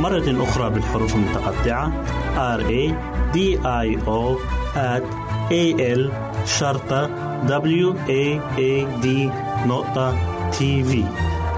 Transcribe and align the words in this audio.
مرة 0.00 0.42
أخرى 0.42 0.70
بالحروف 0.70 1.14
المتقطعة. 1.14 2.04
R 2.58 2.60
A 2.60 2.94
D 3.34 3.38
I 3.64 3.98
O 4.06 4.38
A 5.50 5.64
L 5.98 6.12
شرطة 6.46 7.06
W 7.46 7.94
A 7.94 8.40
A 8.58 9.02
D 9.02 9.06
نقطة 9.66 10.16
تي 10.50 10.84
في 10.84 11.04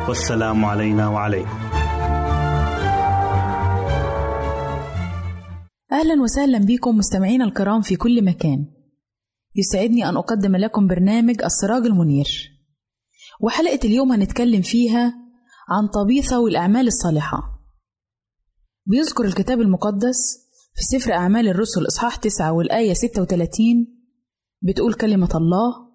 والسلام 0.09 0.65
علينا 0.65 1.09
وعليكم. 1.09 1.59
أهلا 5.93 6.23
وسهلا 6.23 6.59
بكم 6.59 6.99
مستمعينا 6.99 7.45
الكرام 7.45 7.81
في 7.81 7.97
كل 7.97 8.25
مكان. 8.25 8.67
يسعدني 9.57 10.09
أن 10.09 10.17
أقدم 10.17 10.57
لكم 10.57 10.87
برنامج 10.87 11.43
السراج 11.43 11.87
المنير. 11.87 12.27
وحلقة 13.41 13.81
اليوم 13.85 14.13
هنتكلم 14.13 14.63
فيها 14.63 15.15
عن 15.69 15.89
طبيثة 15.89 16.41
والأعمال 16.41 16.87
الصالحة. 16.87 17.60
بيذكر 18.87 19.25
الكتاب 19.25 19.61
المقدس 19.61 20.51
في 20.75 20.83
سفر 20.83 21.13
أعمال 21.13 21.49
الرسل 21.49 21.87
إصحاح 21.87 22.17
9 22.17 22.53
والآية 22.53 22.95
36 22.95 23.57
بتقول 24.63 24.95
كلمة 24.95 25.31
الله 25.35 25.91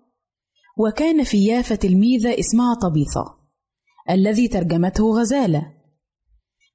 وكان 0.78 1.24
في 1.24 1.46
يافا 1.46 1.76
تلميذة 1.76 2.40
اسمها 2.40 2.74
طبيثة 2.74 3.36
الذي 4.10 4.48
ترجمته 4.48 5.04
غزالة. 5.04 5.74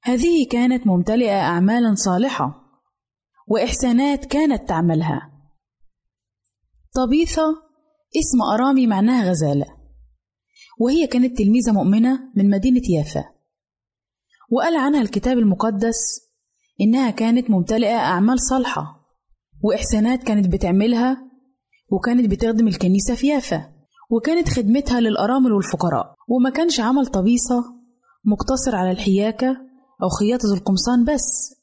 هذه 0.03 0.47
كانت 0.51 0.87
ممتلئة 0.87 1.39
أعمالا 1.39 1.95
صالحة 1.95 2.61
وإحسانات 3.47 4.25
كانت 4.25 4.69
تعملها. 4.69 5.31
طبيثة 6.95 7.43
اسم 8.17 8.41
أرامي 8.53 8.87
معناها 8.87 9.29
غزالة 9.29 9.65
وهي 10.79 11.07
كانت 11.07 11.37
تلميذة 11.37 11.71
مؤمنة 11.71 12.19
من 12.35 12.49
مدينة 12.49 12.81
يافا. 12.89 13.40
وقال 14.51 14.75
عنها 14.77 15.01
الكتاب 15.01 15.37
المقدس 15.37 15.95
إنها 16.81 17.09
كانت 17.09 17.49
ممتلئة 17.49 17.95
أعمال 17.97 18.39
صالحة 18.41 19.01
وإحسانات 19.63 20.23
كانت 20.23 20.47
بتعملها 20.47 21.17
وكانت 21.91 22.31
بتخدم 22.31 22.67
الكنيسة 22.67 23.15
في 23.15 23.27
يافا 23.27 23.71
وكانت 24.09 24.49
خدمتها 24.49 24.99
للأرامل 24.99 25.51
والفقراء. 25.51 26.15
وما 26.27 26.49
كانش 26.49 26.79
عمل 26.79 27.07
طبيصة 27.07 27.63
مقتصر 28.25 28.75
على 28.75 28.91
الحياكة 28.91 29.57
أو 30.03 30.09
خياطة 30.09 30.53
القمصان 30.53 31.05
بس 31.05 31.55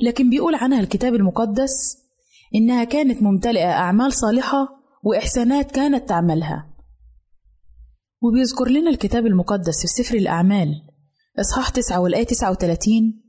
لكن 0.00 0.30
بيقول 0.30 0.54
عنها 0.54 0.80
الكتاب 0.80 1.14
المقدس 1.14 1.96
إنها 2.54 2.84
كانت 2.84 3.22
ممتلئة 3.22 3.70
أعمال 3.70 4.12
صالحة 4.12 4.68
وإحسانات 5.04 5.70
كانت 5.70 6.08
تعملها. 6.08 6.66
وبيذكر 8.22 8.68
لنا 8.68 8.90
الكتاب 8.90 9.26
المقدس 9.26 9.80
في 9.80 10.02
سفر 10.02 10.16
الأعمال 10.16 10.89
إصحاح 11.38 11.68
9 11.68 12.00
والآية 12.00 12.24
39 12.24 13.22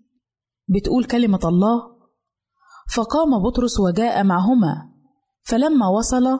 بتقول 0.67 1.03
كلمة 1.05 1.39
الله 1.43 1.91
فقام 2.95 3.43
بطرس 3.43 3.79
وجاء 3.79 4.23
معهما 4.23 4.91
فلما 5.43 5.87
وصل 5.87 6.39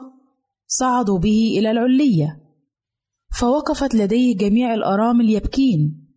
صعدوا 0.66 1.18
به 1.18 1.58
إلى 1.58 1.70
العلية 1.70 2.42
فوقفت 3.40 3.94
لديه 3.94 4.36
جميع 4.36 4.74
الأرامل 4.74 5.30
يبكين 5.30 6.08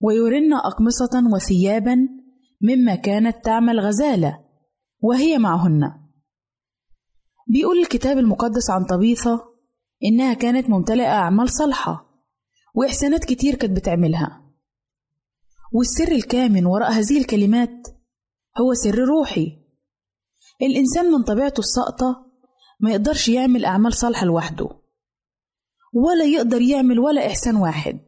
ويرن 0.00 0.52
أقمصة 0.54 1.22
وثيابا 1.34 1.96
مما 2.62 2.94
كانت 2.94 3.44
تعمل 3.44 3.80
غزالة 3.80 4.44
وهي 5.00 5.38
معهن. 5.38 5.92
بيقول 7.48 7.78
الكتاب 7.78 8.18
المقدس 8.18 8.70
عن 8.70 8.84
طبيثة 8.84 9.44
إنها 10.04 10.34
كانت 10.34 10.70
ممتلئة 10.70 11.06
أعمال 11.08 11.50
صالحة 11.50 12.06
وإحسانات 12.74 13.24
كتير 13.24 13.54
كانت 13.54 13.76
بتعملها. 13.76 14.43
والسر 15.74 16.12
الكامن 16.12 16.66
وراء 16.66 16.92
هذه 16.92 17.18
الكلمات 17.18 17.88
هو 18.60 18.74
سر 18.74 18.98
روحي. 18.98 19.64
الإنسان 20.62 21.12
من 21.12 21.22
طبيعته 21.22 21.60
الساقطة 21.60 22.32
ما 22.80 22.90
يقدرش 22.90 23.28
يعمل 23.28 23.64
أعمال 23.64 23.94
صالحة 23.94 24.26
لوحده 24.26 24.68
ولا 25.92 26.24
يقدر 26.24 26.60
يعمل 26.60 26.98
ولا 26.98 27.26
إحسان 27.26 27.56
واحد. 27.56 28.00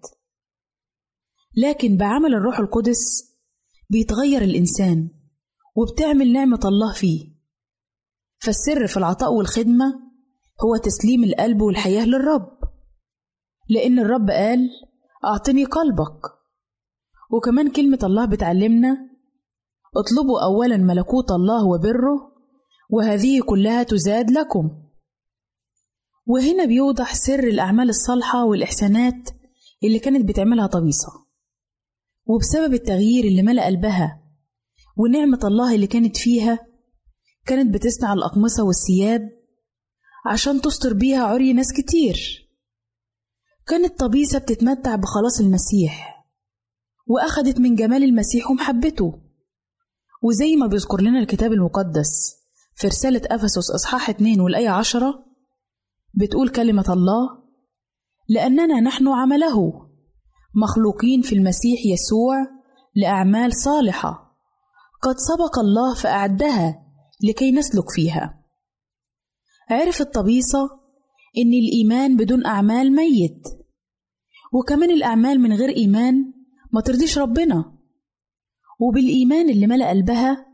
لكن 1.57 1.97
بعمل 1.97 2.35
الروح 2.35 2.59
القدس 2.59 3.35
بيتغير 3.91 4.43
الإنسان 4.43 5.11
وبتعمل 5.77 6.33
نعمة 6.33 6.61
الله 6.65 6.93
فيه. 6.93 7.37
فالسر 8.39 8.87
في 8.87 8.97
العطاء 8.97 9.33
والخدمة 9.33 9.87
هو 10.65 10.77
تسليم 10.77 11.25
القلب 11.25 11.63
والحياة 11.63 12.05
للرب 12.05 12.59
لأن 13.69 13.99
الرب 13.99 14.31
قال 14.31 14.71
أعطني 15.25 15.65
قلبك. 15.65 16.36
وكمان 17.31 17.71
كلمة 17.71 17.99
الله 18.03 18.25
بتعلمنا 18.25 18.97
اطلبوا 19.97 20.45
أولا 20.45 20.77
ملكوت 20.77 21.31
الله 21.31 21.67
وبره 21.67 22.33
وهذه 22.91 23.41
كلها 23.47 23.83
تزاد 23.83 24.31
لكم. 24.31 24.71
وهنا 26.27 26.65
بيوضح 26.65 27.15
سر 27.15 27.45
الأعمال 27.45 27.89
الصالحة 27.89 28.45
والإحسانات 28.45 29.29
اللي 29.85 29.99
كانت 29.99 30.29
بتعملها 30.29 30.67
طبيصة. 30.67 31.09
وبسبب 32.27 32.75
التغيير 32.75 33.25
اللي 33.25 33.43
ملأ 33.43 33.67
قلبها 33.67 34.23
ونعمة 34.97 35.41
الله 35.45 35.75
اللي 35.75 35.87
كانت 35.87 36.17
فيها 36.17 36.59
كانت 37.47 37.75
بتصنع 37.75 38.13
الأقمصة 38.13 38.65
والثياب 38.65 39.31
عشان 40.27 40.61
تستر 40.61 40.93
بيها 40.93 41.25
عري 41.25 41.53
ناس 41.53 41.67
كتير. 41.77 42.17
كانت 43.67 43.99
طبيسة 43.99 44.39
بتتمتع 44.39 44.97
بخلاص 44.97 45.41
المسيح. 45.41 46.16
وأخدت 47.07 47.61
من 47.61 47.75
جمال 47.75 48.05
المسيح 48.05 48.51
ومحبته. 48.51 49.23
وزي 50.23 50.57
ما 50.57 50.67
بيذكر 50.67 51.01
لنا 51.01 51.19
الكتاب 51.19 51.53
المقدس 51.53 52.37
في 52.75 52.87
رسالة 52.87 53.23
أفسس 53.31 53.71
إصحاح 53.71 54.11
2 54.11 54.41
والآية 54.41 54.69
عشرة 54.69 55.27
بتقول 56.15 56.49
كلمة 56.49 56.85
الله 56.89 57.29
لأننا 58.29 58.81
نحن 58.81 59.09
عمله 59.09 59.89
مخلوقين 60.55 61.23
في 61.23 61.35
المسيح 61.35 61.87
يسوع 61.87 62.37
لأعمال 62.95 63.57
صالحة 63.57 64.37
قد 65.03 65.15
سبق 65.19 65.59
الله 65.59 65.95
فأعدها 65.95 66.83
لكي 67.29 67.53
نسلك 67.53 67.91
فيها. 67.91 68.45
عرف 69.71 70.01
الطبيصة 70.01 70.65
إن 71.39 71.53
الإيمان 71.53 72.17
بدون 72.17 72.47
أعمال 72.47 72.95
ميت 72.95 73.43
وكمان 74.53 74.91
الأعمال 74.91 75.41
من 75.41 75.53
غير 75.53 75.69
إيمان 75.69 76.33
ما 76.73 76.81
ترضيش 76.81 77.19
ربنا. 77.19 77.73
وبالإيمان 78.81 79.51
اللي 79.51 79.67
ملأ 79.67 79.91
قلبها 79.91 80.47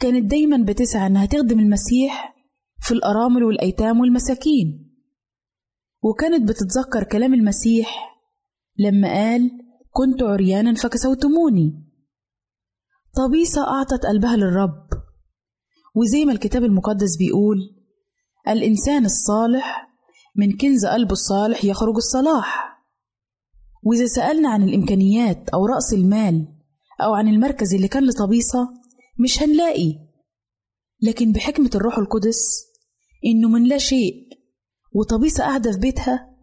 كانت 0.00 0.30
دايما 0.30 0.64
بتسعى 0.64 1.06
إنها 1.06 1.26
تخدم 1.26 1.60
المسيح 1.60 2.36
في 2.80 2.94
الأرامل 2.94 3.44
والأيتام 3.44 4.00
والمساكين. 4.00 4.92
وكانت 6.02 6.48
بتتذكر 6.48 7.04
كلام 7.04 7.34
المسيح 7.34 8.18
لما 8.78 9.08
قال 9.08 9.50
كنت 9.90 10.22
عريانا 10.22 10.74
فكسوتموني. 10.74 11.86
طبيسة 13.16 13.68
أعطت 13.68 14.06
قلبها 14.06 14.36
للرب. 14.36 14.88
وزي 15.94 16.24
ما 16.24 16.32
الكتاب 16.32 16.64
المقدس 16.64 17.16
بيقول 17.18 17.58
الإنسان 18.48 19.04
الصالح 19.04 19.88
من 20.36 20.56
كنز 20.56 20.86
قلبه 20.86 21.12
الصالح 21.12 21.64
يخرج 21.64 21.96
الصلاح. 21.96 22.75
وإذا 23.86 24.06
سألنا 24.06 24.48
عن 24.50 24.62
الإمكانيات 24.62 25.48
أو 25.48 25.66
رأس 25.66 25.92
المال 25.92 26.48
أو 27.02 27.14
عن 27.14 27.28
المركز 27.28 27.74
اللي 27.74 27.88
كان 27.88 28.06
لطبيسة 28.06 28.68
مش 29.18 29.42
هنلاقي. 29.42 29.94
لكن 31.02 31.32
بحكمة 31.32 31.70
الروح 31.74 31.98
القدس 31.98 32.66
إنه 33.26 33.48
من 33.48 33.68
لا 33.68 33.78
شيء 33.78 34.28
وطبيسة 34.92 35.44
قاعدة 35.44 35.72
في 35.72 35.78
بيتها 35.78 36.36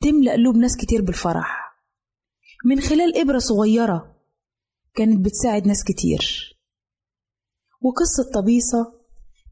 تملأ 0.00 0.32
قلوب 0.32 0.56
ناس 0.56 0.76
كتير 0.76 1.02
بالفرح. 1.02 1.76
من 2.66 2.80
خلال 2.80 3.16
إبرة 3.20 3.38
صغيرة 3.38 4.16
كانت 4.94 5.24
بتساعد 5.24 5.66
ناس 5.66 5.84
كتير. 5.84 6.52
وقصة 7.82 8.30
طبيسة 8.34 8.92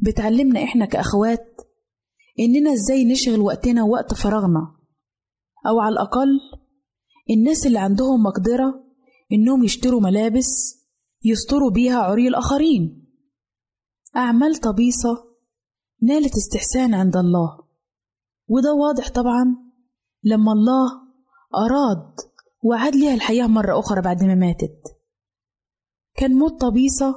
بتعلمنا 0.01 0.65
إحنا 0.65 0.87
كأخوات 0.87 1.61
إننا 2.41 2.73
إزاي 2.73 3.05
نشغل 3.05 3.41
وقتنا 3.41 3.83
ووقت 3.83 4.15
فراغنا 4.15 4.77
أو 5.67 5.81
على 5.81 5.93
الأقل 5.93 6.29
الناس 7.31 7.67
اللي 7.67 7.79
عندهم 7.79 8.23
مقدرة 8.23 8.85
إنهم 9.33 9.65
يشتروا 9.65 10.01
ملابس 10.01 10.81
يستروا 11.25 11.71
بيها 11.71 11.99
عري 11.99 12.29
الآخرين. 12.29 13.07
أعمال 14.17 14.57
طبيسة 14.57 15.25
نالت 16.03 16.33
استحسان 16.37 16.95
عند 16.95 17.17
الله. 17.17 17.59
وده 18.49 18.75
واضح 18.75 19.11
طبعا 19.11 19.57
لما 20.23 20.53
الله 20.53 20.91
أراد 21.55 22.15
وعاد 22.63 22.97
ليها 22.97 23.15
الحياة 23.15 23.47
مرة 23.47 23.79
أخرى 23.79 24.03
بعد 24.03 24.25
ما 24.25 24.35
ماتت. 24.35 24.83
كان 26.17 26.33
موت 26.33 26.61
طبيسة 26.61 27.15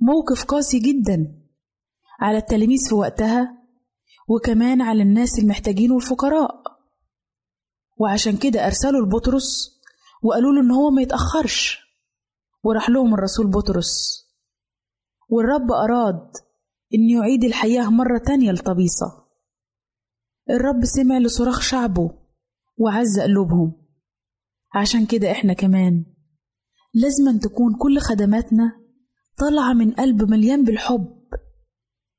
موقف 0.00 0.44
قاسي 0.44 0.78
جدا 0.78 1.42
على 2.20 2.38
التلاميذ 2.38 2.78
في 2.88 2.94
وقتها 2.94 3.58
وكمان 4.28 4.80
على 4.80 5.02
الناس 5.02 5.38
المحتاجين 5.38 5.92
والفقراء. 5.92 6.77
وعشان 8.00 8.36
كده 8.36 8.66
أرسلوا 8.66 9.06
لبطرس 9.06 9.78
وقالوا 10.22 10.52
له 10.52 10.60
إن 10.60 10.70
هو 10.70 10.90
ما 10.90 11.02
يتأخرش. 11.02 11.78
وراح 12.64 12.90
لهم 12.90 13.14
الرسول 13.14 13.46
بطرس. 13.50 13.92
والرب 15.28 15.72
أراد 15.72 16.30
إن 16.94 17.10
يعيد 17.10 17.44
الحياة 17.44 17.90
مرة 17.90 18.18
تانية 18.26 18.52
لطبيسة 18.52 19.06
الرب 20.50 20.84
سمع 20.84 21.18
لصراخ 21.18 21.60
شعبه 21.60 22.10
وعز 22.78 23.20
قلوبهم. 23.20 23.72
عشان 24.74 25.06
كده 25.06 25.30
إحنا 25.30 25.52
كمان 25.52 26.04
لازم 26.94 27.38
تكون 27.38 27.74
كل 27.78 27.98
خدماتنا 27.98 28.72
طالعة 29.38 29.72
من 29.72 29.92
قلب 29.92 30.30
مليان 30.30 30.64
بالحب. 30.64 31.18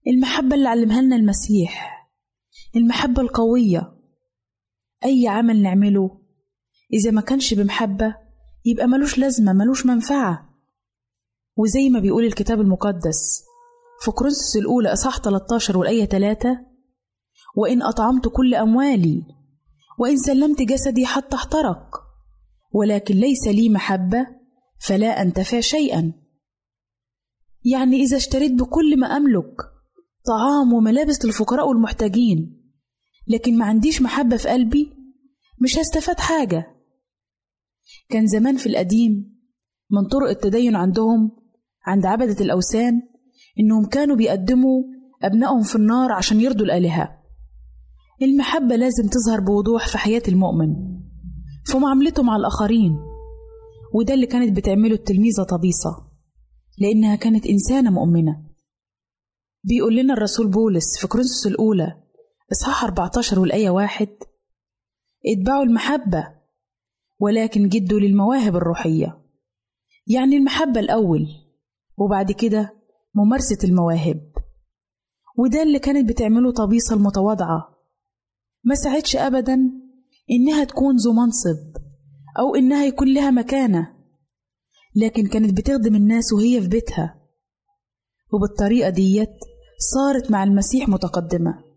المحبة 0.08 0.56
اللي 0.56 0.70
علمها 0.70 1.02
لنا 1.02 1.16
المسيح. 1.16 2.00
المحبة 2.76 3.22
القوية. 3.22 3.99
أي 5.06 5.28
عمل 5.28 5.62
نعمله. 5.62 6.22
إذا 6.94 7.12
ما 7.12 7.22
كانش 7.22 7.54
بمحبة 7.54 8.16
يبقى 8.66 8.88
ملوش 8.88 9.18
لازمة 9.18 9.54
ملوش 9.54 9.86
منفعة. 9.86 10.50
وزي 11.58 11.90
ما 11.90 12.00
بيقول 12.00 12.26
الكتاب 12.26 12.62
المقدس 12.62 13.44
في 14.02 14.12
كورنثوس 14.12 14.58
الأولى 14.58 14.94
إصحاح 14.94 15.18
13 15.20 15.78
والآية 15.78 16.06
3 16.06 16.50
وإن 17.56 17.82
أطعمت 17.82 18.28
كل 18.28 18.56
أموالي 18.56 19.24
وإن 20.00 20.18
سلمت 20.18 20.62
جسدي 20.62 21.06
حتى 21.06 21.36
احترق 21.36 22.02
ولكن 22.72 23.16
ليس 23.16 23.48
لي 23.48 23.70
محبة 23.70 24.28
فلا 24.80 25.22
أنتفع 25.22 25.60
شيئا. 25.60 26.14
يعني 27.66 27.96
إذا 27.96 28.18
اشتريت 28.18 28.52
بكل 28.52 29.00
ما 29.00 29.08
أملك 29.08 29.56
طعام 30.26 30.74
وملابس 30.74 31.26
للفقراء 31.26 31.68
والمحتاجين 31.68 32.59
لكن 33.30 33.58
ما 33.58 33.66
عنديش 33.66 34.02
محبة 34.02 34.38
في 34.38 34.50
قلبي 34.50 34.94
مش 35.62 35.78
هستفاد 35.80 36.20
حاجة. 36.20 36.76
كان 38.10 38.28
زمان 38.28 38.58
في 38.58 38.70
القديم 38.70 39.40
من 39.92 40.08
طرق 40.08 40.30
التدين 40.30 40.76
عندهم 40.76 41.32
عند 41.86 42.06
عبدة 42.06 42.46
الأوثان 42.46 43.02
إنهم 43.60 43.86
كانوا 43.86 44.16
بيقدموا 44.16 44.84
أبنائهم 45.24 45.64
في 45.64 45.76
النار 45.76 46.12
عشان 46.12 46.42
يرضوا 46.42 46.66
الآلهة. 46.66 47.20
المحبة 48.22 48.76
لازم 48.76 49.08
تظهر 49.08 49.40
بوضوح 49.40 49.88
في 49.88 49.98
حياة 49.98 50.22
المؤمن 50.28 50.76
في 51.66 51.78
معاملته 51.78 52.24
مع 52.24 52.36
الآخرين 52.36 52.98
وده 53.94 54.14
اللي 54.14 54.26
كانت 54.26 54.58
بتعمله 54.58 54.96
التلميذة 54.96 55.44
طبيصة 55.44 56.10
لأنها 56.78 57.16
كانت 57.16 57.46
إنسانة 57.48 57.92
مؤمنة. 57.92 58.44
بيقول 59.64 59.96
لنا 59.96 60.14
الرسول 60.14 60.48
بولس 60.52 61.00
في 61.00 61.08
كورنثوس 61.08 61.48
الأولى 61.48 62.04
إصحاح 62.52 62.84
14 62.84 63.40
والآية 63.40 63.70
واحد 63.70 64.10
اتبعوا 65.26 65.64
المحبة 65.64 66.28
ولكن 67.20 67.70
جدوا 67.70 68.00
للمواهب 68.00 68.56
الروحية. 68.56 69.22
يعني 70.08 70.38
المحبة 70.38 70.80
الأول 70.80 71.28
وبعد 71.98 72.32
كده 72.32 72.74
ممارسة 73.16 73.58
المواهب. 73.64 74.32
وده 75.38 75.64
اللي 75.64 75.80
كانت 75.80 76.10
بتعمله 76.10 76.52
طبيصة 76.52 76.96
المتواضعة. 76.96 77.76
ما 78.64 78.76
سعتش 78.76 79.16
أبدا 79.16 79.58
إنها 80.32 80.64
تكون 80.64 80.96
ذو 80.96 81.14
منصب 81.14 81.78
أو 82.40 82.56
إنها 82.56 82.86
يكون 82.86 83.14
لها 83.14 83.32
مكانة. 83.32 83.96
لكن 84.96 85.28
كانت 85.28 85.58
بتخدم 85.58 85.96
الناس 85.96 86.34
وهي 86.34 86.62
في 86.62 86.68
بيتها. 86.68 87.22
وبالطريقة 88.34 88.90
ديت 88.90 89.36
صارت 89.94 90.32
مع 90.32 90.44
المسيح 90.44 90.90
متقدمة. 90.90 91.69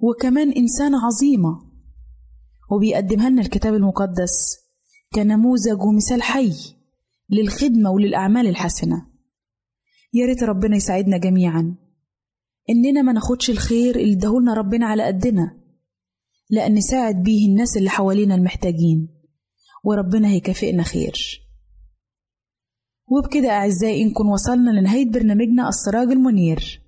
وكمان 0.00 0.52
إنسانة 0.52 1.06
عظيمة. 1.06 1.68
وبيقدمها 2.70 3.30
لنا 3.30 3.42
الكتاب 3.42 3.74
المقدس 3.74 4.58
كنموذج 5.14 5.82
ومثال 5.82 6.22
حي 6.22 6.52
للخدمة 7.30 7.90
وللأعمال 7.90 8.46
الحسنة. 8.46 9.06
يا 10.12 10.26
ريت 10.26 10.42
ربنا 10.42 10.76
يساعدنا 10.76 11.18
جميعا. 11.18 11.76
إننا 12.70 13.02
ما 13.02 13.12
ناخدش 13.12 13.50
الخير 13.50 13.96
اللي 13.96 14.12
اداهولنا 14.12 14.54
ربنا 14.54 14.86
على 14.86 15.02
قدنا 15.02 15.60
لأن 16.50 16.74
نساعد 16.74 17.22
بيه 17.22 17.48
الناس 17.48 17.76
اللي 17.76 17.90
حوالينا 17.90 18.34
المحتاجين. 18.34 19.08
وربنا 19.84 20.28
هيكافئنا 20.28 20.82
خير. 20.82 21.40
وبكده 23.10 23.50
أعزائي 23.50 24.04
نكون 24.04 24.26
وصلنا 24.26 24.70
لنهاية 24.70 25.10
برنامجنا 25.10 25.68
السراج 25.68 26.08
المنير. 26.08 26.87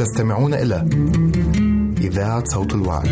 تستمعون 0.00 0.54
إلى 0.54 0.84
إذاعة 2.00 2.44
صوت 2.44 2.74
الوعد. 2.74 3.06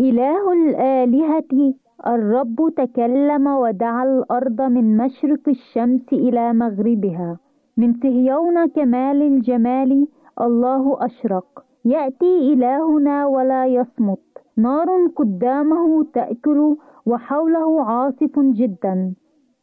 إله 0.00 0.52
الآلهة 0.52 1.74
الرب 2.06 2.56
تكلم 2.76 3.46
ودعا 3.46 4.04
الأرض 4.04 4.60
من 4.60 4.96
مشرق 4.96 5.48
الشمس 5.48 6.12
إلى 6.12 6.52
مغربها 6.52 7.38
من 7.76 7.92
صهيون 8.02 8.68
كمال 8.68 9.22
الجمال 9.22 10.06
الله 10.40 10.98
أشرق 11.06 11.71
يأتي 11.84 12.52
إلهنا 12.52 13.26
ولا 13.26 13.66
يصمت. 13.66 14.18
نار 14.56 14.88
قدامه 15.16 16.04
تأكل 16.14 16.76
وحوله 17.06 17.84
عاصف 17.84 18.38
جدا. 18.38 19.14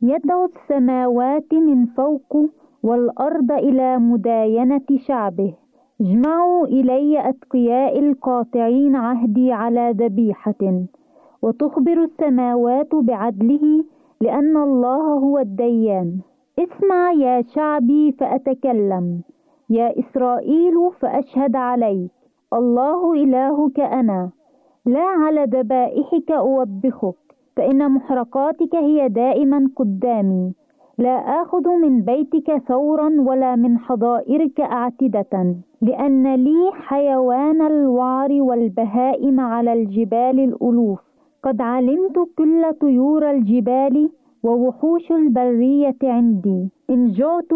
يدعو 0.01 0.45
السماوات 0.45 1.53
من 1.53 1.86
فوق 1.86 2.38
والأرض 2.84 3.51
إلى 3.51 3.97
مداينة 3.97 4.86
شعبه. 4.97 5.53
اجمعوا 6.01 6.65
إلي 6.65 7.29
أتقياء 7.29 7.99
القاطعين 7.99 8.95
عهدي 8.95 9.51
على 9.51 9.93
ذبيحة. 9.97 10.84
وتخبر 11.41 12.03
السماوات 12.03 12.95
بعدله 12.95 13.84
لأن 14.21 14.58
الله 14.58 15.03
هو 15.03 15.39
الديان. 15.39 16.19
اسمع 16.60 17.12
يا 17.12 17.41
شعبي 17.41 18.12
فأتكلم. 18.12 19.21
يا 19.69 19.99
إسرائيل 19.99 20.91
فأشهد 20.99 21.55
عليك. 21.55 22.12
الله 22.53 23.13
إلهك 23.13 23.79
أنا. 23.79 24.29
لا 24.86 25.05
على 25.05 25.43
ذبائحك 25.43 26.32
أوبخك 26.32 27.15
فإن 27.55 27.91
محرقاتك 27.91 28.75
هي 28.75 29.10
دائما 29.10 29.69
قدامي. 29.75 30.53
لا 30.97 31.15
آخذ 31.41 31.69
من 31.69 32.01
بيتك 32.01 32.58
ثورا 32.58 33.10
ولا 33.19 33.55
من 33.55 33.77
حظائرك 33.77 34.62
أعتدة 34.62 35.55
لأن 35.82 36.36
لي 36.36 36.71
حيوان 36.73 37.62
الوعر 37.62 38.32
والبهائم 38.32 39.39
على 39.39 39.73
الجبال 39.73 40.39
الألوف. 40.39 40.99
قد 41.43 41.62
علمت 41.62 42.19
كل 42.38 42.73
طيور 42.82 43.32
الجبال 43.32 44.10
ووحوش 44.43 45.12
البرية 45.12 45.97
عندي. 46.03 46.69
إن 46.89 47.12
جعت 47.12 47.51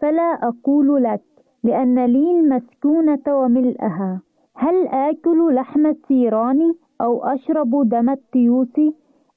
فلا 0.00 0.22
أقول 0.22 1.02
لك. 1.04 1.35
لأن 1.64 2.04
لي 2.04 2.40
المسكونة 2.40 3.22
وملئها. 3.28 4.20
هل 4.54 4.86
آكل 4.86 5.54
لحم 5.54 5.86
الثيران 5.86 6.74
أو 7.00 7.24
أشرب 7.24 7.88
دم 7.88 8.10
التيوس؟ 8.10 8.80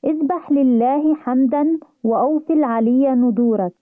اذبح 0.05 0.51
لله 0.51 1.15
حمدا 1.15 1.79
وأوف 2.03 2.51
العلي 2.51 3.15
ندورك 3.15 3.73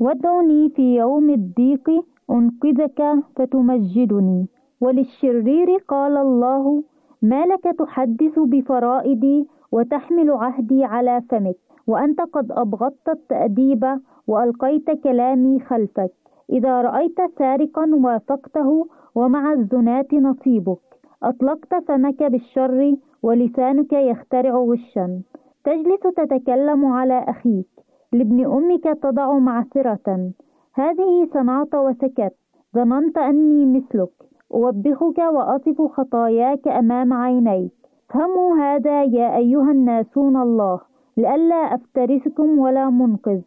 وادعني 0.00 0.68
في 0.68 0.96
يوم 0.96 1.30
الضيق 1.30 1.90
أنقذك 2.30 3.02
فتمجدني. 3.36 4.46
وللشرير 4.80 5.76
قال 5.88 6.16
الله 6.16 6.82
ما 7.22 7.46
لك 7.46 7.64
تحدث 7.78 8.38
بفرائدي 8.38 9.48
وتحمل 9.72 10.30
عهدي 10.30 10.84
على 10.84 11.22
فمك؟ 11.30 11.56
وأنت 11.86 12.20
قد 12.20 12.52
أبغضت 12.52 13.08
التأديب 13.08 14.00
وألقيت 14.26 14.90
كلامي 14.90 15.60
خلفك. 15.60 16.12
إذا 16.50 16.82
رأيت 16.82 17.18
سارقا 17.38 17.90
وافقته 17.94 18.86
ومع 19.14 19.52
الزناة 19.52 20.06
نصيبك. 20.12 20.78
أطلقت 21.22 21.74
فمك 21.88 22.22
بالشر 22.22 22.96
ولسانك 23.22 23.92
يخترع 23.92 24.50
غشا 24.50 25.20
تجلس 25.64 26.00
تتكلم 26.00 26.86
على 26.86 27.24
أخيك. 27.28 27.68
لابن 28.12 28.44
أمك 28.44 28.84
تضع 29.02 29.38
معثرة 29.38 30.30
هذه 30.74 31.28
صنعت 31.34 31.74
وسكت. 31.74 32.34
ظننت 32.74 33.18
أني 33.18 33.66
مثلك. 33.66 34.10
أوبخك 34.54 35.18
وأصف 35.18 35.82
خطاياك 35.82 36.68
أمام 36.68 37.12
عينيك. 37.12 37.72
فهموا 38.08 38.56
هذا 38.56 39.04
يا 39.04 39.36
أيها 39.36 39.70
الناسون 39.70 40.36
الله. 40.36 40.80
لئلا 41.16 41.74
أفترسكم 41.74 42.58
ولا 42.58 42.90
منقذ. 42.90 43.40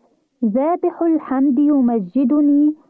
ذابح 0.45 1.01
الحمد 1.01 1.59
يمجدني 1.59 2.75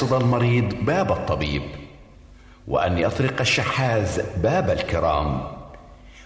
يقصد 0.00 0.22
المريض 0.22 0.74
باب 0.84 1.12
الطبيب 1.12 1.62
وأن 2.68 2.98
يطرق 2.98 3.40
الشحاذ 3.40 4.22
باب 4.42 4.70
الكرام 4.70 5.42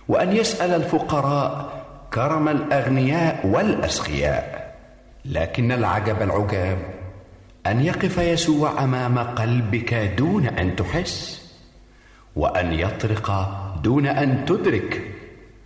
وأن 0.08 0.37
يسأل 0.37 0.74
الفقراء 0.74 1.72
كرم 2.12 2.48
الأغنياء 2.48 3.46
والأسخياء 3.46 4.74
لكن 5.24 5.72
العجب 5.72 6.22
العجاب 6.22 6.78
أن 7.66 7.80
يقف 7.80 8.18
يسوع 8.18 8.84
أمام 8.84 9.18
قلبك 9.18 9.94
دون 9.94 10.46
أن 10.46 10.76
تحس 10.76 11.42
وأن 12.37 12.72
يطرق 12.72 13.30
دون 13.82 14.06
أن 14.06 14.44
تدرك 14.44 15.02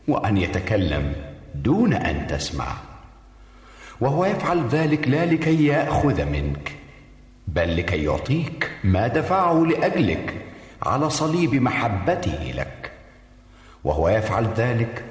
وأن 0.08 0.36
يتكلم 0.36 1.12
دون 1.54 1.92
أن 1.92 2.26
تسمع 2.26 2.72
وهو 4.00 4.24
يفعل 4.24 4.68
ذلك 4.68 5.08
لا 5.08 5.26
لكي 5.26 5.66
يأخذ 5.66 6.24
منك. 6.24 6.77
بل 7.54 7.76
لكي 7.76 8.04
يعطيك 8.04 8.70
ما 8.84 9.06
دفعه 9.06 9.64
لأجلك 9.64 10.46
على 10.82 11.10
صليب 11.10 11.54
محبته 11.54 12.52
لك. 12.56 12.92
وهو 13.84 14.08
يفعل 14.08 14.46
ذلك 14.56 15.04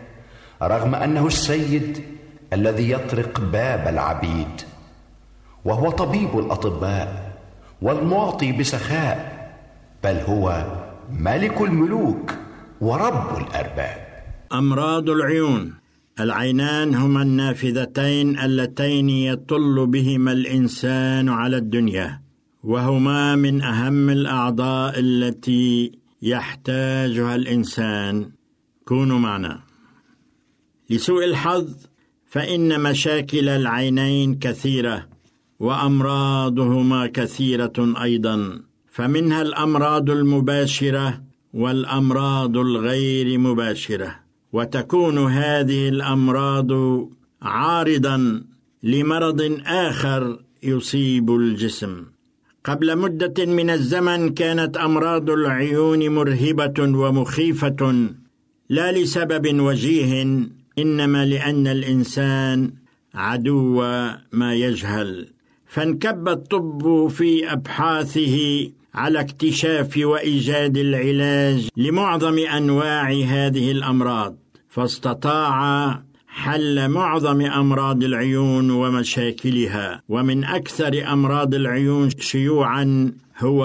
رغم 0.61 0.95
أنه 0.95 1.27
السيد 1.27 2.03
الذي 2.53 2.91
يطرق 2.91 3.39
باب 3.39 3.87
العبيد. 3.87 4.61
وهو 5.65 5.89
طبيب 5.89 6.39
الأطباء 6.39 7.37
والمعطي 7.81 8.51
بسخاء 8.51 9.17
بل 10.03 10.15
هو 10.15 10.65
ملك 11.11 11.61
الملوك 11.61 12.31
ورب 12.81 13.37
الأرباب. 13.37 14.07
أمراض 14.53 15.09
العيون 15.09 15.73
العينان 16.19 16.95
هما 16.95 17.21
النافذتين 17.21 18.39
اللتين 18.39 19.09
يطل 19.09 19.87
بهما 19.87 20.31
الإنسان 20.31 21.29
على 21.29 21.57
الدنيا. 21.57 22.26
وهما 22.67 23.35
من 23.35 23.61
أهم 23.61 24.09
الأعضاء 24.09 24.99
التي 24.99 25.91
يحتاجها 26.21 27.35
الإنسان. 27.35 28.31
كونوا 28.85 29.19
معنا. 29.19 29.59
لسوء 30.89 31.25
الحظ 31.25 31.67
فإن 32.25 32.83
مشاكل 32.83 33.49
العينين 33.49 34.39
كثيرة 34.39 35.07
وأمراضهما 35.59 37.07
كثيرة 37.07 38.03
أيضا. 38.03 38.61
فمنها 38.87 39.41
الأمراض 39.41 40.09
المباشرة 40.09 41.21
والأمراض 41.53 42.57
الغير 42.57 43.37
مباشرة. 43.37 44.15
وتكون 44.53 45.17
هذه 45.17 45.89
الأمراض 45.89 46.71
عارضا 47.41 48.43
لمرض 48.83 49.61
آخر 49.65 50.39
يصيب 50.63 51.31
الجسم. 51.31 52.16
قبل 52.67 52.97
مدة 52.97 53.45
من 53.45 53.69
الزمن 53.69 54.33
كانت 54.33 54.77
أمراض 54.77 55.29
العيون 55.29 56.09
مرهبة 56.09 56.79
ومخيفة. 56.79 58.09
لا 58.69 58.91
لسبب 58.91 59.59
وجيه 59.59 60.11
إنما 60.79 61.25
لأن 61.25 61.67
الإنسان 61.67 62.71
عدو 63.15 63.81
ما 64.31 64.53
يجهل. 64.53 65.27
فانكب 65.67 66.27
الطب 66.27 67.07
في 67.07 67.51
أبحاثه 67.51 68.37
على 68.95 69.19
اكتشاف 69.19 69.97
وإيجاد 69.97 70.77
العلاج 70.77 71.69
لمعظم 71.77 72.37
أنواع 72.39 73.11
هذه 73.11 73.71
الأمراض 73.71 74.35
فاستطاع 74.69 75.57
حل 76.37 76.89
معظم 76.89 77.41
أمراض 77.41 78.03
العيون 78.03 78.71
ومشاكلها 78.71 80.01
ومن 80.09 80.43
أكثر 80.43 81.13
أمراض 81.13 81.55
العيون 81.55 82.09
شيوعا 82.09 83.11
هو 83.39 83.61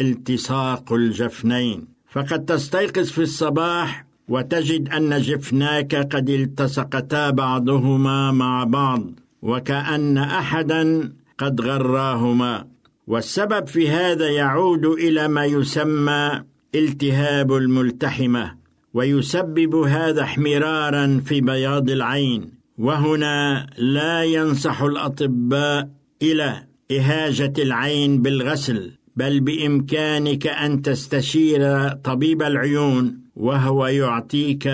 التصاق 0.00 0.92
الجفنين. 0.92 1.86
فقد 2.10 2.44
تستيقظ 2.44 3.06
في 3.06 3.22
الصباح 3.22 4.06
وتجد 4.28 4.88
أن 4.88 5.20
جفناك 5.20 5.94
قد 5.94 6.30
التصقتا 6.30 7.30
بعضهما 7.30 8.32
مع 8.32 8.64
بعض 8.64 9.02
وكأن 9.42 10.18
احدا 10.18 11.12
قد 11.38 11.60
غراهما. 11.60 12.66
والسبب 13.06 13.66
في 13.66 13.90
هذا 13.90 14.28
يعود 14.28 14.86
إلى 14.86 15.28
ما 15.28 15.44
يسمى 15.44 16.42
التهاب 16.74 17.52
الملتحمة. 17.52 18.63
ويسبب 18.94 19.74
هذا 19.74 20.22
احمرارا 20.22 21.22
في 21.26 21.40
بياض 21.40 21.90
العين. 21.90 22.50
وهنا 22.78 23.66
لا 23.78 24.24
ينصح 24.24 24.82
الأطباء 24.82 25.88
إلى 26.22 26.66
إهاجة 26.90 27.52
العين 27.58 28.22
بالغسل 28.22 28.92
بل 29.16 29.40
بإمكانك 29.40 30.46
أن 30.46 30.82
تستشير 30.82 31.88
طبيب 31.88 32.42
العيون 32.42 33.18
وهو 33.36 33.86
يعطيك 33.86 34.66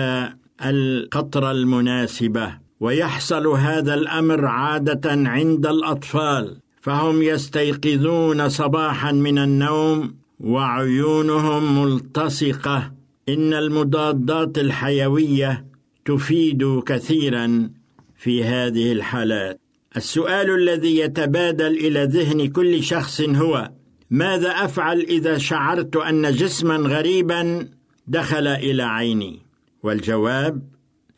القطره 0.65 1.51
المناسبة. 1.51 2.53
ويحصل 2.79 3.47
هذا 3.47 3.93
الأمر 3.93 4.45
عادة 4.45 5.11
عند 5.11 5.65
الأطفال 5.67 6.57
فهم 6.81 7.21
يستيقظون 7.21 8.49
صباحا 8.49 9.11
من 9.11 9.37
النوم 9.37 10.13
وعيونهم 10.39 11.83
ملتصقة. 11.83 13.00
إن 13.29 13.53
المضادات 13.53 14.57
الحيوية 14.57 15.65
تفيد 16.05 16.79
كثيرا 16.85 17.69
في 18.15 18.43
هذه 18.43 18.91
الحالات. 18.91 19.59
السؤال 19.97 20.49
الذي 20.55 20.97
يتبادل 20.97 21.77
إلى 21.77 22.03
ذهن 22.03 22.47
كل 22.47 22.83
شخص 22.83 23.21
هو 23.21 23.71
ماذا 24.09 24.49
أفعل 24.49 24.99
إذا 24.99 25.37
شعرت 25.37 25.97
أن 25.97 26.31
جسما 26.31 26.75
غريبا 26.75 27.69
دخل 28.07 28.47
إلى 28.47 28.83
عيني؟ 28.83 29.39
والجواب 29.83 30.61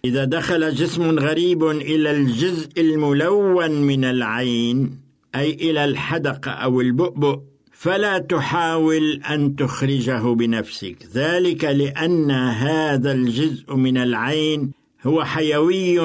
إذا 0.06 0.24
دخل 0.26 0.76
جسم 0.76 1.20
غريب 1.20 1.64
إلى 1.64 2.12
الجزء 2.12 2.82
الملون 2.82 3.72
من 3.72 4.06
العين 4.06 5.00
أي 5.36 5.54
إلى 5.54 5.86
الحدقه 5.86 6.52
أو 6.52 6.82
البؤبؤ 6.82 7.40
فلا 7.84 8.18
تحاول 8.18 9.22
أن 9.30 9.56
تخرجه 9.56 10.34
بنفسك. 10.34 10.98
ذلك 11.14 11.64
لأن 11.64 12.32
هذا 12.32 13.12
الجزء 13.12 13.76
من 13.76 13.98
العين 13.98 14.72
هو 15.04 15.24
حيوي 15.24 16.00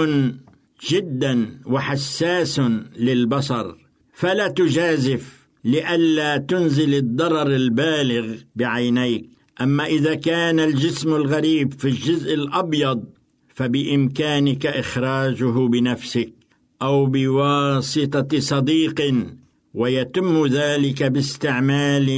جدا 0.91 1.61
وحساس 1.67 2.61
للبصر. 2.97 3.75
فلا 4.13 4.49
تجازف 4.49 5.49
لئلا 5.65 6.37
تنزل 6.37 6.95
الضرر 6.95 7.57
البالغ 7.57 8.35
بعينيك. 8.57 9.31
أما 9.61 9.87
إذا 9.87 10.15
كان 10.15 10.61
الجسم 10.61 11.15
الغريب 11.15 11.73
في 11.73 11.89
الجزء 11.89 12.35
الأبيض 12.35 13.05
فبإمكانك 13.55 14.67
إخراجه 14.67 15.69
بنفسك 15.69 16.33
أو 16.83 17.07
بواسطة 17.07 18.39
صديق 18.39 19.15
ويتم 19.75 20.47
ذلك 20.47 21.03
باستعمال 21.03 22.09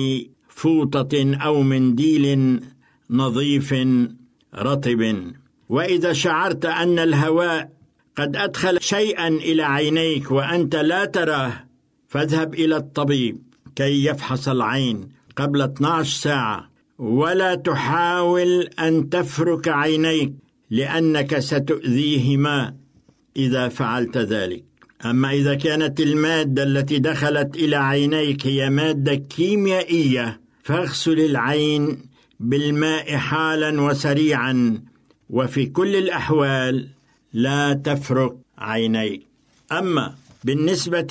فوطة 0.49 1.35
أو 1.35 1.63
منديل 1.63 2.61
نظيف 3.11 3.75
رطب. 4.55 5.33
وإذا 5.69 6.13
شعرت 6.13 6.67
أن 6.67 6.99
الهواء 6.99 7.71
قد 8.17 8.37
أدخل 8.37 8.81
شيئا 8.81 9.29
إلى 9.29 9.63
عينيك 9.63 10.31
وأنت 10.31 10.77
لا 10.77 11.05
تراه 11.05 11.53
فاذهب 12.09 12.55
إلى 12.55 12.77
الطبيب 12.77 13.39
كي 13.77 14.05
يفحص 14.05 14.49
العين 14.49 15.09
قبل 15.37 15.63
12 15.63 16.21
ساعة. 16.21 16.71
ولا 16.99 17.55
تحاول 17.55 18.69
أن 18.79 19.11
تفرك 19.11 19.69
عينيك 19.69 20.33
لأنك 20.71 21.39
ستؤذيهما 21.39 22.75
إذا 23.37 23.69
فعلت 23.69 24.19
ذلك. 24.19 24.70
أما 25.05 25.33
إذا 25.33 25.55
كانت 25.55 26.01
المادة 26.01 26.63
التي 26.63 26.99
دخلت 26.99 27.57
إلى 27.57 27.77
عينيك 27.77 28.47
هي 28.47 28.71
مادة 28.71 29.15
كيميائية 29.15 30.41
فاغسل 30.63 31.21
العين 31.21 31.99
بالماء 32.41 33.17
حالا 33.17 33.83
وسريعا 33.83 34.81
وفي 35.31 35.67
كل 35.67 35.97
الأحوال 35.97 36.89
لا 37.33 37.73
تفرك 37.73 38.37
عينيك. 38.59 39.27
أما 39.73 40.15
بالنسبة 40.45 41.07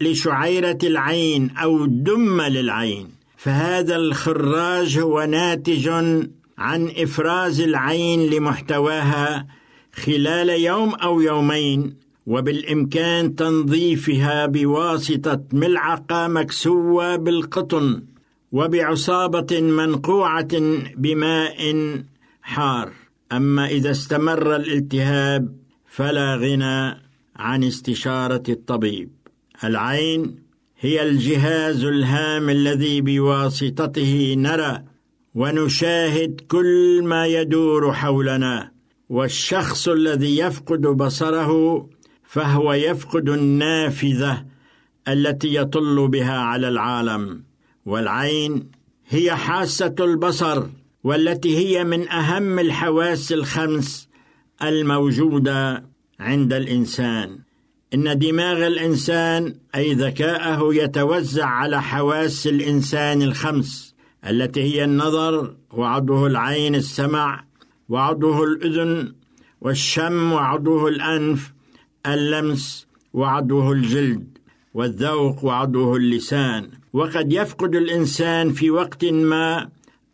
لشعيرة 0.00 0.78
العين 0.82 1.50
أو 1.50 1.86
دم 1.86 2.42
للعين 2.42 3.08
فهذا 3.36 3.96
الخراج 3.96 4.98
هو 4.98 5.24
ناتج 5.24 5.88
عن 6.58 6.92
إفراز 6.96 7.60
العين 7.60 8.30
لمحتواها 8.30 9.46
خلال 9.94 10.48
يوم 10.48 10.94
أو 10.94 11.20
يومين. 11.20 12.07
وبالإمكان 12.28 13.34
تنظيفها 13.34 14.46
بواسطة 14.46 15.40
ملعقة 15.52 16.28
مكسوة 16.28 17.16
بالقطن 17.16 18.02
وبعصابة 18.52 19.60
منقوعة 19.60 20.48
بماء 20.96 21.60
حار. 22.42 22.92
أما 23.32 23.66
إذا 23.66 23.90
استمر 23.90 24.56
الالتهاب 24.56 25.56
فلا 25.86 26.36
غنى 26.36 27.02
عن 27.36 27.64
استشارة 27.64 28.42
الطبيب. 28.48 29.10
العين 29.64 30.34
هي 30.80 31.02
الجهاز 31.02 31.84
الهام 31.84 32.50
الذي 32.50 33.00
بواسطته 33.00 34.34
نرى 34.38 34.82
ونشاهد 35.34 36.40
كل 36.48 37.02
ما 37.04 37.26
يدور 37.26 37.92
حولنا. 37.92 38.70
والشخص 39.08 39.88
الذي 39.88 40.38
يفقد 40.38 40.80
بصره 40.80 41.88
فهو 42.28 42.72
يفقد 42.72 43.28
النافذة 43.28 44.44
التي 45.08 45.54
يطل 45.54 46.08
بها 46.08 46.38
على 46.38 46.68
العالم 46.68 47.42
والعين 47.86 48.70
هي 49.08 49.36
حاسة 49.36 49.94
البصر 50.00 50.66
والتي 51.04 51.56
هي 51.56 51.84
من 51.84 52.08
أهم 52.08 52.58
الحواس 52.58 53.32
الخمس 53.32 54.08
الموجودة 54.62 55.84
عند 56.20 56.52
الإنسان. 56.52 57.38
إن 57.94 58.18
دماغ 58.18 58.66
الإنسان 58.66 59.54
أي 59.74 59.94
ذكاءه 59.94 60.74
يتوزع 60.74 61.46
على 61.46 61.82
حواس 61.82 62.46
الإنسان 62.46 63.22
الخمس 63.22 63.94
التي 64.26 64.62
هي 64.62 64.84
النظر 64.84 65.54
وعضوه 65.70 66.26
العين 66.26 66.74
السمع 66.74 67.44
وعضوه 67.88 68.44
الأذن 68.44 69.12
والشم 69.60 70.32
وعضوه 70.32 70.88
الأنف 70.88 71.57
اللمس 72.06 72.86
وعضوه 73.12 73.72
الجلد 73.72 74.38
والذوق 74.74 75.44
وعضوه 75.44 75.96
اللسان. 75.96 76.70
وقد 76.92 77.32
يفقد 77.32 77.74
الإنسان 77.74 78.52
في 78.52 78.70
وقت 78.70 79.04
ما 79.04 79.68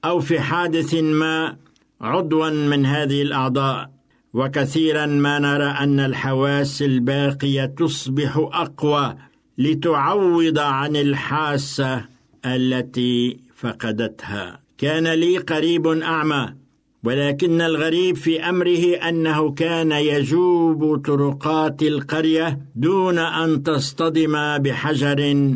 أو 0.04 0.20
في 0.20 0.40
حادث 0.40 0.94
ما 0.94 1.56
عضوا 2.00 2.50
من 2.50 2.86
هذه 2.86 3.22
الأعضاء. 3.22 3.90
وكثيرا 4.34 5.06
ما 5.06 5.38
نرى 5.38 5.64
أن 5.64 6.00
الحواس 6.00 6.82
الباقية 6.82 7.66
تصبح 7.66 8.36
أقوى 8.36 9.16
لتعوض 9.58 10.58
عن 10.58 10.96
الحاسة 10.96 12.04
التي 12.44 13.40
فقدتها. 13.56 14.60
كان 14.78 15.08
لي 15.08 15.38
قريب 15.38 15.86
أعمى 15.86 16.63
ولكن 17.04 17.60
الغريب 17.60 18.16
في 18.16 18.40
أمره 18.40 18.94
أنه 19.08 19.50
كان 19.50 19.92
يجوب 19.92 21.02
طرقات 21.04 21.82
القرية 21.82 22.58
دون 22.74 23.18
أن 23.18 23.62
تصطدم 23.62 24.58
بحجر 24.58 25.48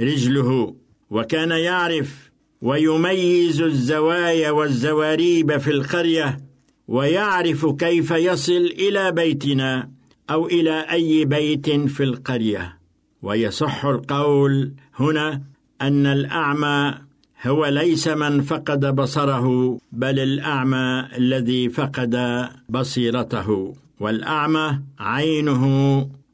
رجله 0.00 0.74
وكان 1.10 1.50
يعرف 1.50 2.30
ويميز 2.62 3.62
الزوايا 3.62 4.50
والزواريب 4.50 5.56
في 5.58 5.70
القرية 5.70 6.40
ويعرف 6.88 7.66
كيف 7.66 8.10
يصل 8.10 8.52
إلى 8.78 9.12
بيتنا 9.12 9.90
أو 10.30 10.46
إلى 10.46 10.80
أي 10.90 11.24
بيت 11.24 11.70
في 11.70 12.02
القرية. 12.02 12.78
ويصح 13.22 13.84
القول 13.84 14.72
هنا 14.94 15.42
أن 15.82 16.06
الأعمى 16.06 16.94
هو 17.46 17.66
ليس 17.66 18.08
من 18.08 18.42
فقد 18.42 18.94
بصره 18.94 19.78
بل 19.92 20.18
الأعمى 20.18 21.08
الذي 21.16 21.68
فقد 21.68 22.44
بصيرته. 22.68 23.74
والأعمى 24.00 24.80
عينه 24.98 25.64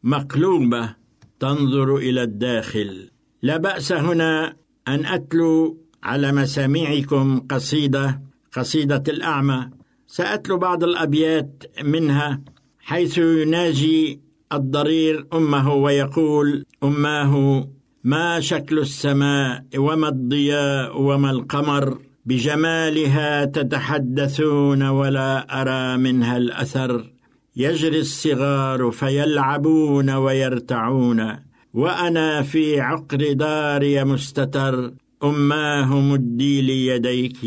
مقلوبة 0.03 0.95
تنظر 1.41 1.97
إلى 1.97 2.23
الداخل. 2.23 3.11
لا 3.43 3.57
بأس 3.57 3.93
هنا 3.93 4.57
أن 4.89 5.07
أتلو 5.07 5.79
على 6.03 6.33
مسامعكم 6.33 7.41
قصيدة 7.51 8.21
قصيدة 8.53 9.03
الأعمى. 9.09 9.71
سأتلو 10.07 10.59
بعض 10.59 10.85
الأبيات 10.85 11.63
منها 11.85 12.41
حيث 12.81 13.19
يناجي 13.19 14.21
الضرير 14.53 15.27
أمه 15.33 15.75
ويقول 15.75 16.65
أماه 16.83 17.69
ما 18.09 18.41
شكل 18.41 18.79
السماء 18.79 19.65
وما 19.77 20.09
الضياء 20.09 21.01
وما 21.01 21.31
القمر 21.31 21.99
بجمالها 22.27 23.45
تتحدثون 23.45 24.83
ولا 24.83 25.61
أرى 25.61 25.99
منها 25.99 26.37
الأثر. 26.37 27.11
يجري 27.57 28.01
الصغار 28.01 28.91
فيلعبون 28.91 30.11
ويرتعون. 30.11 31.37
وأنا 31.75 32.43
في 32.43 32.81
عقر 32.81 33.33
داري 33.33 34.05
مستتر. 34.05 34.93
أماه 35.25 36.01
مدي 36.01 36.63
لي 36.63 36.87
يديك 36.87 37.39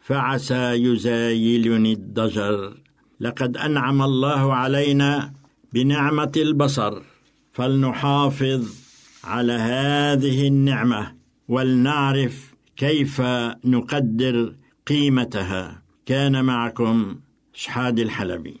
فعسى 0.00 0.72
يزايلني 0.72 1.92
الضجر. 1.92 2.74
لقد 3.20 3.56
أنعم 3.56 4.02
الله 4.02 4.54
علينا 4.54 5.32
بنعمة 5.72 6.32
البصر. 6.36 7.02
فلنحافظ 7.52 8.83
على 9.24 9.52
هذه 9.52 10.48
النعمة 10.48 11.14
ولنعرف 11.48 12.54
كيف 12.76 13.20
نقدر 13.64 14.56
قيمتها. 14.86 15.82
كان 16.06 16.44
معكم 16.44 17.16
شحاد 17.54 17.98
الحلبي. 17.98 18.60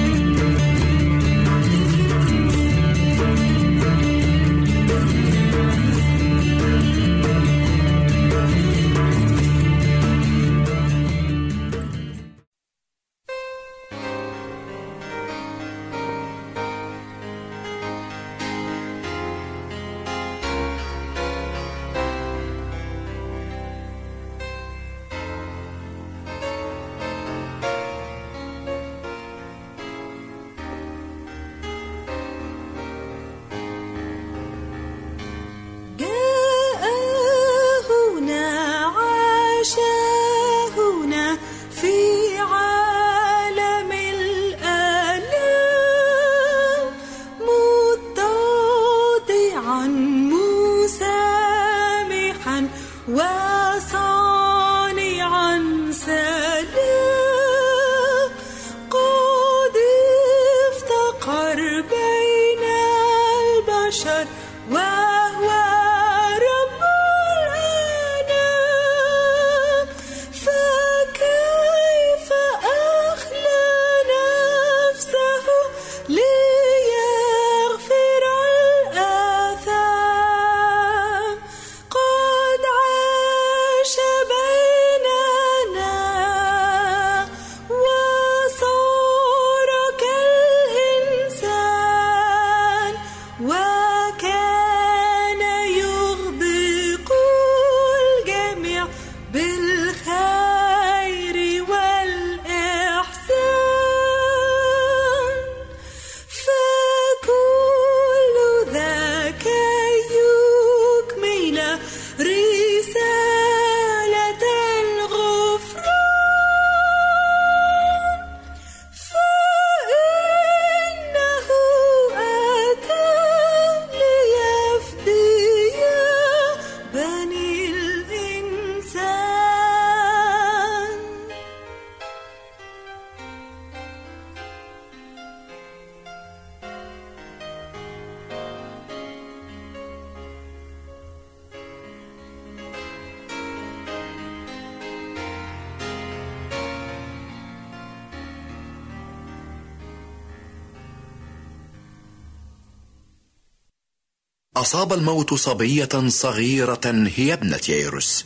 أصاب 154.61 154.93
الموت 154.93 155.33
صبية 155.33 155.89
صغيرة 156.07 157.09
هي 157.15 157.33
ابنة 157.33 157.59
ييروس. 157.69 158.25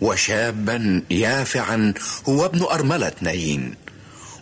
وشابا 0.00 1.02
يافعا 1.10 1.94
هو 2.28 2.44
ابن 2.44 2.62
أرملة 2.62 3.12
نايين 3.20 3.74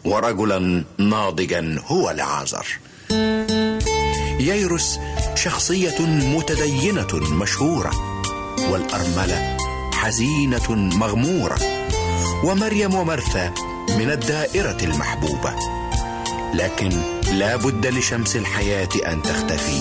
ورجلا 0.05 0.85
ناضجا 0.99 1.83
هو 1.87 2.11
لعازر 2.11 2.67
ييروس 4.41 4.99
شخصية 5.35 6.01
متدينة 6.07 7.15
مشهورة 7.15 8.23
والأرملة 8.71 9.57
حزينة 9.93 10.73
مغمورة. 10.75 11.59
ومريم 12.45 12.95
ومرثا 12.95 13.55
من 13.89 14.11
الدائرة 14.11 14.79
المحبوبة. 14.83 15.55
لكن 16.55 16.89
لا 17.33 17.57
بد 17.57 17.87
لشمس 17.87 18.37
الحياة 18.37 18.89
أن 19.07 19.23
تختفي. 19.23 19.81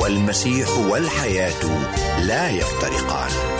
والمسيح 0.00 0.78
والحياة 0.78 1.64
لا 2.26 2.50
يفترقان. 2.50 3.59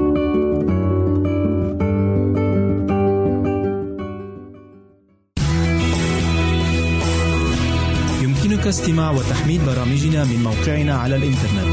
يمكنك 8.61 8.73
استماع 8.73 9.11
وتحميل 9.11 9.61
برامجنا 9.65 10.23
من 10.23 10.43
موقعنا 10.43 10.95
على 10.95 11.15
الإنترنت 11.15 11.65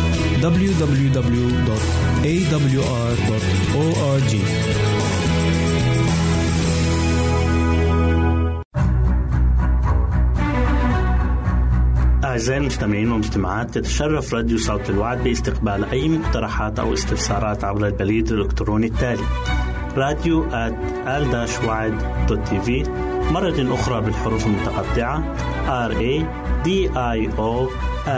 www.awr.org 0.43 1.55
أعزائي 12.25 12.61
المستمعين 12.61 13.13
والمستمعات 13.13 13.77
يتشرف 13.77 14.35
راديو 14.35 14.59
صوت 14.59 14.91
الوعد 14.91 15.25
باستقبال 15.25 15.85
أي 15.85 16.09
مقترحات 16.09 16.79
أو 16.79 16.95
استفسارات 16.95 17.65
عبر 17.65 17.87
البريد 17.87 18.33
الإلكتروني 18.33 18.87
التالي 18.87 19.25
راديو 19.97 20.49
في 22.61 22.83
مرة 23.33 23.75
أخرى 23.75 24.01
بالحروف 24.01 24.47
المتقطعة 24.47 25.35
R 25.89 25.93
A 25.93 26.48
D 26.69 26.71
I 27.17 27.21
O 27.51 27.53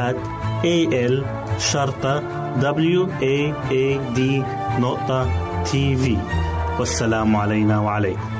at 0.06 0.18
A 0.74 0.76
L 1.12 1.16
شرطة 1.58 2.14
W 2.60 3.00
A 3.34 3.36
A 3.70 3.86
D 4.16 4.20
نقطة 4.80 5.20
تي 5.64 5.96
في 5.96 6.16
والسلام 6.78 7.36
علينا 7.36 7.80
وعليكم. 7.80 8.30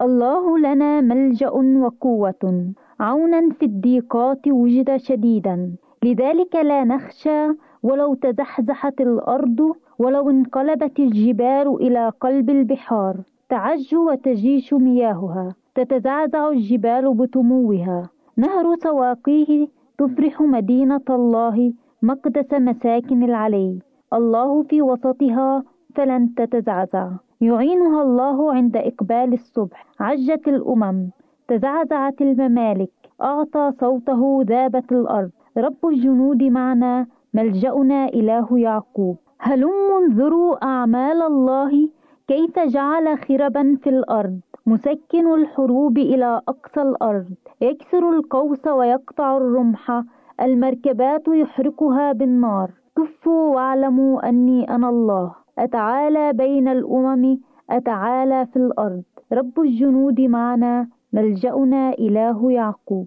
الله 0.00 0.58
لنا 0.58 1.00
ملجأ 1.00 1.50
وقوة. 1.84 2.72
عونا 3.00 3.50
في 3.58 3.64
الضيقات 3.64 4.48
وجد 4.48 4.96
شديدا. 4.96 5.72
لذلك 6.04 6.54
لا 6.56 6.84
نخشى 6.84 7.48
ولو 7.82 8.14
تزحزحت 8.14 9.00
الأرض 9.00 9.60
ولو 9.98 10.30
انقلبت 10.30 10.98
الجبال 10.98 11.76
إلى 11.80 12.12
قلب 12.20 12.50
البحار. 12.50 13.16
تعج 13.48 13.94
وتجيش 13.94 14.72
مياهها. 14.72 15.54
تتزعزع 15.78 16.48
الجبال 16.48 17.14
بتموها 17.14 18.10
نهر 18.36 18.76
سواقيه 18.82 19.68
تفرح 19.98 20.40
مدينة 20.40 21.06
الله 21.10 21.72
مقدس 22.02 22.52
مساكن 22.52 23.22
العلي. 23.22 23.78
الله 24.12 24.62
في 24.62 24.82
وسطها 24.82 25.64
فلن 25.94 26.34
تتزعزع. 26.34 27.10
يعينها 27.40 28.02
الله 28.02 28.52
عند 28.52 28.76
إقبال 28.76 29.32
الصبح. 29.32 29.86
عجت 30.00 30.48
الأمم 30.48 31.10
تزعزعت 31.48 32.20
الممالك. 32.20 32.90
أعطى 33.22 33.72
صوته 33.80 34.42
ذابت 34.42 34.92
الأرض. 34.92 35.30
رب 35.56 35.86
الجنود 35.86 36.42
معنا 36.42 37.06
ملجأنا 37.34 38.08
إله 38.08 38.58
يعقوب. 38.58 39.16
هلم 39.38 39.70
انظروا 40.02 40.64
أعمال 40.64 41.22
الله 41.22 41.88
كيف 42.28 42.58
جعل 42.58 43.18
خربا 43.18 43.76
في 43.82 43.90
الأرض. 43.90 44.40
مسكن 44.68 45.34
الحروب 45.34 45.98
إلى 45.98 46.40
أقصى 46.48 46.82
الأرض. 46.82 47.34
يكسر 47.60 48.10
القوس 48.10 48.66
ويقطع 48.66 49.36
الرمح. 49.36 50.02
المركبات 50.42 51.28
يحرقها 51.28 52.12
بالنار. 52.12 52.70
كفوا 52.96 53.54
واعلموا 53.54 54.28
أني 54.28 54.74
أنا 54.74 54.88
الله. 54.88 55.34
أتعالى 55.58 56.32
بين 56.32 56.68
الأمم. 56.68 57.38
أتعالى 57.70 58.46
في 58.46 58.56
الأرض. 58.56 59.02
رب 59.32 59.60
الجنود 59.60 60.20
معنا. 60.20 60.88
ملجأنا 61.12 61.92
إله 61.92 62.52
يعقوب. 62.52 63.06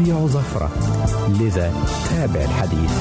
تضيع 0.00 0.26
زفرة 0.26 0.70
لذا 1.28 1.72
تابع 2.10 2.40
الحديث. 2.40 2.92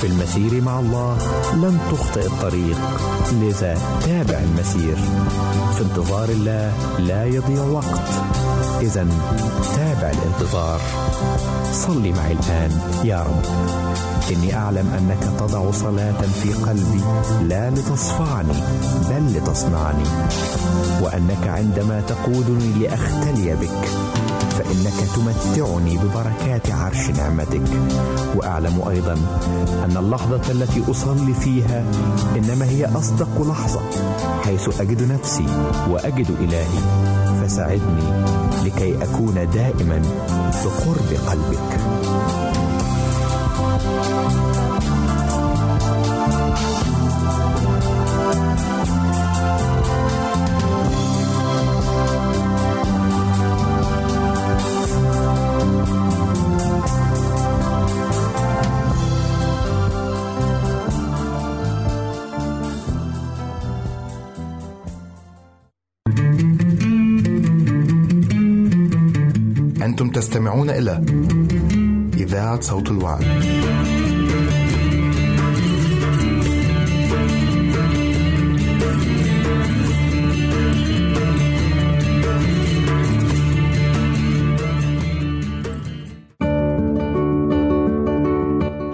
في 0.00 0.06
المسير 0.06 0.60
مع 0.60 0.78
الله 0.78 1.18
لن 1.54 1.78
تخطئ 1.90 2.26
الطريق. 2.26 2.78
لذا 3.32 3.78
تابع 4.04 4.38
المسير. 4.38 4.96
في 5.74 5.80
انتظار 5.82 6.28
الله 6.28 6.72
لا 6.98 7.24
يضيع 7.24 7.64
وقت. 7.64 8.10
إذا 8.80 9.06
تابع 9.76 10.10
الانتظار. 10.10 10.80
صلي 11.72 12.12
معي 12.12 12.32
الآن 12.32 12.80
يا 13.04 13.22
رب. 13.22 13.44
إني 14.32 14.56
أعلم 14.56 14.88
أنك 14.98 15.38
تضع 15.38 15.70
صلاة 15.70 16.22
في 16.42 16.52
قلبي 16.52 17.00
لا 17.42 17.70
لتصفعني 17.70 18.54
بل 19.10 19.36
لتصنعني. 19.36 20.04
وأنك 21.02 21.46
عندما 21.46 22.00
تقودني 22.00 22.72
لأختلي 22.72 23.54
بك 23.54 23.88
فإنك 24.54 25.08
تمتعني 25.14 25.98
ببركات 25.98 26.70
عرش 26.70 27.10
نعمتك. 27.10 27.62
وأعلم 28.36 28.82
أيضا 28.88 29.12
أن 29.84 29.96
اللحظة 29.96 30.40
التي 30.50 30.82
أصلي 30.90 31.34
فيها 31.34 31.84
إنما 32.36 32.64
هي 32.64 32.86
أصدق 33.14 33.42
لحظة. 33.48 33.80
حيث 34.44 34.80
أجد 34.80 35.12
نفسي 35.12 35.46
وأجد 35.90 36.30
إلهي 36.40 36.80
فساعدني 37.42 38.24
لكي 38.64 39.02
أكون 39.02 39.34
دائما 39.54 40.02
بقرب 40.64 41.10
قلبك. 41.28 41.80
تستمعون 70.24 70.70
إلى 70.70 71.04
إذاعة 72.16 72.60
صوت 72.60 72.90
الوعد. 72.90 73.24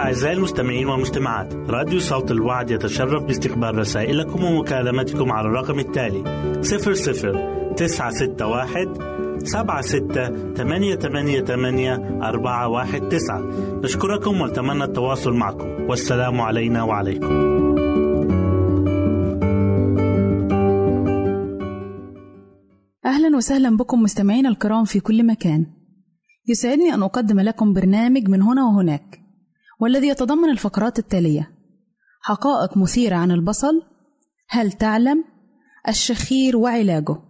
أعزائي 0.00 0.36
المستمعين 0.36 0.88
والمستمعات 0.88 1.54
راديو 1.54 2.00
صوت 2.00 2.30
الوعد 2.30 2.70
يتشرف 2.70 3.22
باستقبال 3.22 3.78
رسائلكم 3.78 4.44
ومكالمتكم 4.44 5.32
على 5.32 5.48
الرقم 5.48 5.78
التالي 5.78 6.22
00 6.62 7.74
961 7.76 9.09
سبعة 9.44 9.80
ستة 9.80 10.54
ثمانية 10.54 10.94
ثمانية 10.94 11.40
ثمانية 11.40 11.94
أربعة 12.22 12.68
واحد 12.68 13.08
تسعة. 13.08 13.40
نشكركم 13.84 14.40
ونتمنى 14.40 14.84
التواصل 14.84 15.32
معكم. 15.32 15.66
والسلام 15.88 16.40
علينا 16.40 16.82
وعليكم. 16.82 17.50
أهلا 23.06 23.36
وسهلا 23.36 23.76
بكم 23.76 24.02
مستمعينا 24.02 24.48
الكرام 24.48 24.84
في 24.84 25.00
كل 25.00 25.26
مكان. 25.26 25.66
يسعدني 26.48 26.94
أن 26.94 27.02
أقدم 27.02 27.40
لكم 27.40 27.74
برنامج 27.74 28.28
من 28.28 28.42
هنا 28.42 28.64
وهناك 28.64 29.20
والذي 29.80 30.08
يتضمن 30.08 30.50
الفقرات 30.50 30.98
التالية. 30.98 31.50
حقائق 32.22 32.76
مثيرة 32.76 33.16
عن 33.16 33.30
البصل 33.30 33.82
هل 34.48 34.72
تعلم؟ 34.72 35.24
الشخير 35.88 36.56
وعلاجه. 36.56 37.29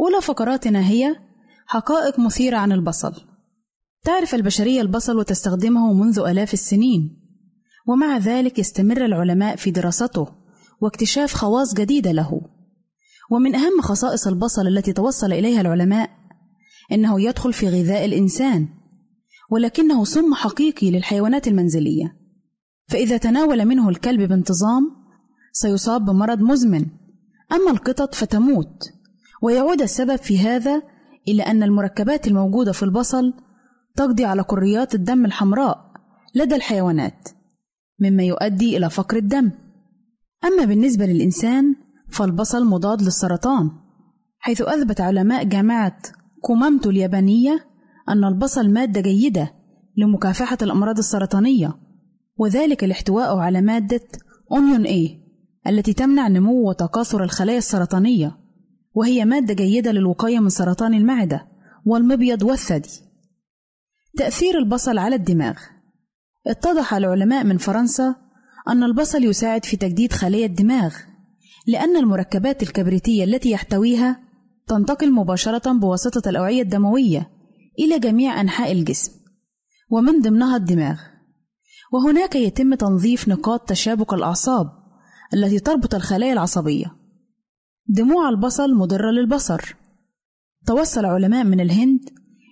أولى 0.00 0.20
فقراتنا 0.22 0.88
هي 0.88 1.16
حقائق 1.66 2.20
مثيرة 2.20 2.56
عن 2.56 2.72
البصل. 2.72 3.12
تعرف 4.04 4.34
البشرية 4.34 4.80
البصل 4.80 5.18
وتستخدمه 5.18 5.92
منذ 5.92 6.18
آلاف 6.18 6.52
السنين 6.52 7.18
ومع 7.86 8.18
ذلك 8.18 8.58
يستمر 8.58 9.04
العلماء 9.04 9.56
في 9.56 9.70
دراسته 9.70 10.28
واكتشاف 10.80 11.34
خواص 11.34 11.74
جديدة 11.74 12.12
له. 12.12 12.40
ومن 13.30 13.54
أهم 13.54 13.80
خصائص 13.80 14.26
البصل 14.26 14.66
التي 14.66 14.92
توصل 14.92 15.32
إليها 15.32 15.60
العلماء 15.60 16.10
إنه 16.92 17.20
يدخل 17.20 17.52
في 17.52 17.68
غذاء 17.68 18.04
الإنسان 18.04 18.68
ولكنه 19.50 20.04
سم 20.04 20.34
حقيقي 20.34 20.90
للحيوانات 20.90 21.48
المنزلية. 21.48 22.16
فإذا 22.88 23.16
تناول 23.16 23.64
منه 23.64 23.88
الكلب 23.88 24.28
بانتظام 24.28 24.90
سيصاب 25.52 26.04
بمرض 26.04 26.40
مزمن. 26.40 26.86
أما 27.52 27.70
القطط 27.70 28.14
فتموت. 28.14 28.97
ويعود 29.42 29.82
السبب 29.82 30.16
في 30.16 30.38
هذا 30.38 30.82
إلى 31.28 31.42
أن 31.42 31.62
المركبات 31.62 32.26
الموجودة 32.26 32.72
في 32.72 32.82
البصل 32.82 33.34
تقضي 33.96 34.24
على 34.24 34.42
كريات 34.42 34.94
الدم 34.94 35.24
الحمراء 35.24 35.92
لدى 36.34 36.54
الحيوانات 36.54 37.28
مما 38.00 38.22
يؤدي 38.22 38.76
إلى 38.76 38.90
فقر 38.90 39.16
الدم. 39.16 39.50
أما 40.44 40.64
بالنسبة 40.64 41.06
للإنسان 41.06 41.74
فالبصل 42.10 42.66
مضاد 42.66 43.02
للسرطان 43.02 43.70
حيث 44.38 44.62
أثبت 44.62 45.00
علماء 45.00 45.44
جامعة 45.44 45.98
كومامتو 46.42 46.90
اليابانية 46.90 47.66
أن 48.08 48.24
البصل 48.24 48.70
مادة 48.70 49.00
جيدة 49.00 49.54
لمكافحة 49.96 50.58
الأمراض 50.62 50.98
السرطانية 50.98 51.74
وذلك 52.36 52.84
لاحتوائه 52.84 53.40
على 53.40 53.60
مادة 53.60 54.00
أونيون 54.52 54.86
A 54.86 55.18
التي 55.66 55.92
تمنع 55.92 56.28
نمو 56.28 56.68
وتكاثر 56.68 57.24
الخلايا 57.24 57.58
السرطانية. 57.58 58.37
وهي 58.98 59.24
مادة 59.24 59.54
جيدة 59.54 59.92
للوقاية 59.92 60.38
من 60.38 60.48
سرطان 60.48 60.94
المعدة 60.94 61.46
والمبيض 61.86 62.42
والثدي. 62.42 62.90
تأثير 64.16 64.58
البصل 64.58 64.98
على 64.98 65.16
الدماغ. 65.16 65.56
اتضح 66.46 66.94
العلماء 66.94 67.44
من 67.44 67.58
فرنسا 67.58 68.14
أن 68.68 68.82
البصل 68.82 69.24
يساعد 69.24 69.64
في 69.64 69.76
تجديد 69.76 70.12
خلايا 70.12 70.46
الدماغ 70.46 70.94
لأن 71.66 71.96
المركبات 71.96 72.62
الكبريتية 72.62 73.24
التي 73.24 73.50
يحتويها 73.50 74.20
تنتقل 74.68 75.12
مباشرة 75.12 75.72
بواسطة 75.72 76.28
الأوعية 76.28 76.62
الدموية 76.62 77.30
إلى 77.78 77.98
جميع 77.98 78.40
أنحاء 78.40 78.72
الجسم 78.72 79.12
ومن 79.90 80.20
ضمنها 80.20 80.56
الدماغ. 80.56 81.00
وهناك 81.92 82.36
يتم 82.36 82.74
تنظيف 82.74 83.28
نقاط 83.28 83.68
تشابك 83.68 84.12
الأعصاب 84.12 84.66
التي 85.34 85.58
تربط 85.58 85.94
الخلايا 85.94 86.32
العصبية. 86.32 86.97
دموع 87.90 88.28
البصل 88.28 88.74
مضرة 88.74 89.10
للبصر. 89.10 89.76
توصل 90.66 91.04
علماء 91.04 91.44
من 91.44 91.60
الهند 91.60 92.00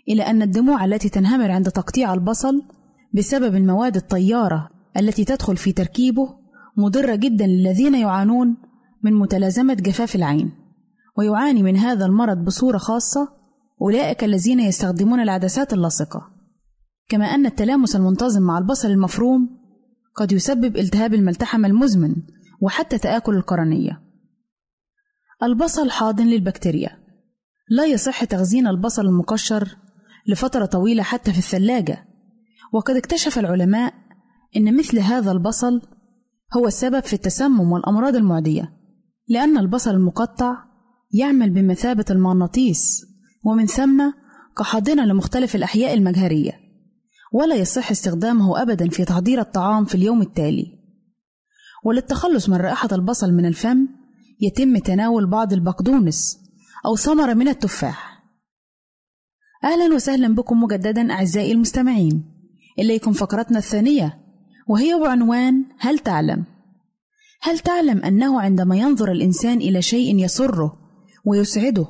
إلى 0.09 0.23
أن 0.23 0.43
الدموع 0.43 0.85
التي 0.85 1.09
تنهمر 1.09 1.51
عند 1.51 1.71
تقطيع 1.71 2.15
البصل 2.15 2.63
بسبب 3.15 3.55
المواد 3.55 3.97
الطيارة 3.97 4.71
التي 4.97 5.25
تدخل 5.25 5.57
في 5.57 5.73
تركيبه 5.73 6.29
مضرة 6.77 7.15
جدا 7.15 7.47
للذين 7.47 7.95
يعانون 7.95 8.57
من 9.05 9.15
متلازمة 9.15 9.75
جفاف 9.75 10.15
العين. 10.17 10.53
ويعاني 11.19 11.63
من 11.63 11.77
هذا 11.77 12.07
المرض 12.07 12.45
بصورة 12.45 12.79
خاصة 12.79 13.29
أولئك 13.83 14.25
الذين 14.25 14.61
يستخدمون 14.61 15.21
العدسات 15.21 15.73
اللاصقة. 15.73 16.23
كما 17.09 17.25
أن 17.25 17.47
التلامس 17.47 17.97
المنتظم 17.97 18.43
مع 18.43 18.59
البصل 18.59 18.91
المفروم 18.91 19.49
قد 20.15 20.33
يسبب 20.33 20.77
التهاب 20.77 21.15
الملتحم 21.15 21.65
المزمن 21.65 22.15
وحتى 22.61 22.99
تآكل 22.99 23.35
القرنية. 23.35 24.06
البصل 25.43 25.91
حاضن 25.91 26.27
للبكتيريا. 26.27 26.99
لا 27.69 27.87
يصح 27.87 28.25
تخزين 28.25 28.67
البصل 28.67 29.07
المقشر 29.07 29.77
لفترة 30.27 30.65
طويلة 30.67 31.03
حتى 31.03 31.33
في 31.33 31.39
الثلاجة. 31.39 32.05
وقد 32.73 32.97
اكتشف 32.97 33.39
العلماء 33.39 33.95
أن 34.57 34.77
مثل 34.77 34.99
هذا 34.99 35.33
البصل 35.33 35.83
هو 36.57 36.67
السبب 36.67 37.05
في 37.05 37.13
التسمم 37.13 37.73
والأمراض 37.73 38.17
المعدية 38.17 38.73
لأن 39.29 39.59
البصل 39.59 39.91
المقطع 39.91 40.57
يعمل 41.13 41.51
بمثابة 41.51 42.05
المغناطيس 42.11 43.07
ومن 43.45 43.67
ثم 43.67 44.13
كحاضنة 44.59 45.05
لمختلف 45.05 45.57
الأحياء 45.57 45.95
المجهرية. 45.95 46.53
ولا 47.33 47.55
يصح 47.55 47.91
استخدامه 47.91 48.63
أبدا 48.63 48.89
في 48.89 49.05
تحضير 49.05 49.41
الطعام 49.41 49.85
في 49.85 49.95
اليوم 49.95 50.23
التالي. 50.23 50.67
وللتخلص 51.85 52.49
من 52.49 52.57
رائحة 52.57 52.89
البصل 52.93 53.33
من 53.33 53.47
الفم 53.47 53.96
يتم 54.41 54.79
تناول 54.79 55.27
بعض 55.27 55.53
البقدونس 55.53 56.39
أو 56.87 56.97
ثمرة 56.97 57.35
من 57.35 57.49
التفاح 57.49 58.23
أهلا 59.65 59.95
وسهلا 59.95 60.35
بكم 60.35 60.63
مجددا 60.63 61.13
أعزائي 61.13 61.53
المستمعين 61.53 62.25
إليكم 62.79 63.13
فقرتنا 63.13 63.59
الثانية 63.59 64.19
وهي 64.69 64.95
بعنوان 65.01 65.65
هل 65.79 65.99
تعلم؟ 65.99 66.45
هل 67.43 67.59
تعلم 67.59 67.99
أنه 67.99 68.41
عندما 68.41 68.77
ينظر 68.77 69.13
الإنسان 69.13 69.59
إلى 69.59 69.83
شيء 69.83 70.25
يسره 70.25 70.79
ويسعده 71.27 71.87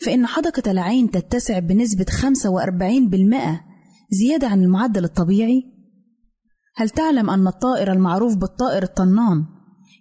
فإن 0.00 0.26
حدقة 0.26 0.70
العين 0.70 1.10
تتسع 1.10 1.58
بنسبة 1.58 2.04
45% 2.04 3.60
زيادة 4.10 4.48
عن 4.48 4.62
المعدل 4.62 5.04
الطبيعي؟ 5.04 5.64
هل 6.76 6.90
تعلم 6.90 7.30
أن 7.30 7.46
الطائر 7.46 7.92
المعروف 7.92 8.36
بالطائر 8.36 8.82
الطنان 8.82 9.44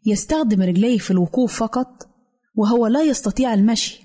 يستخدم 0.09 0.61
رجليه 0.61 0.97
في 0.97 1.11
الوقوف 1.11 1.59
فقط 1.59 2.07
وهو 2.55 2.87
لا 2.87 3.01
يستطيع 3.01 3.53
المشي 3.53 4.01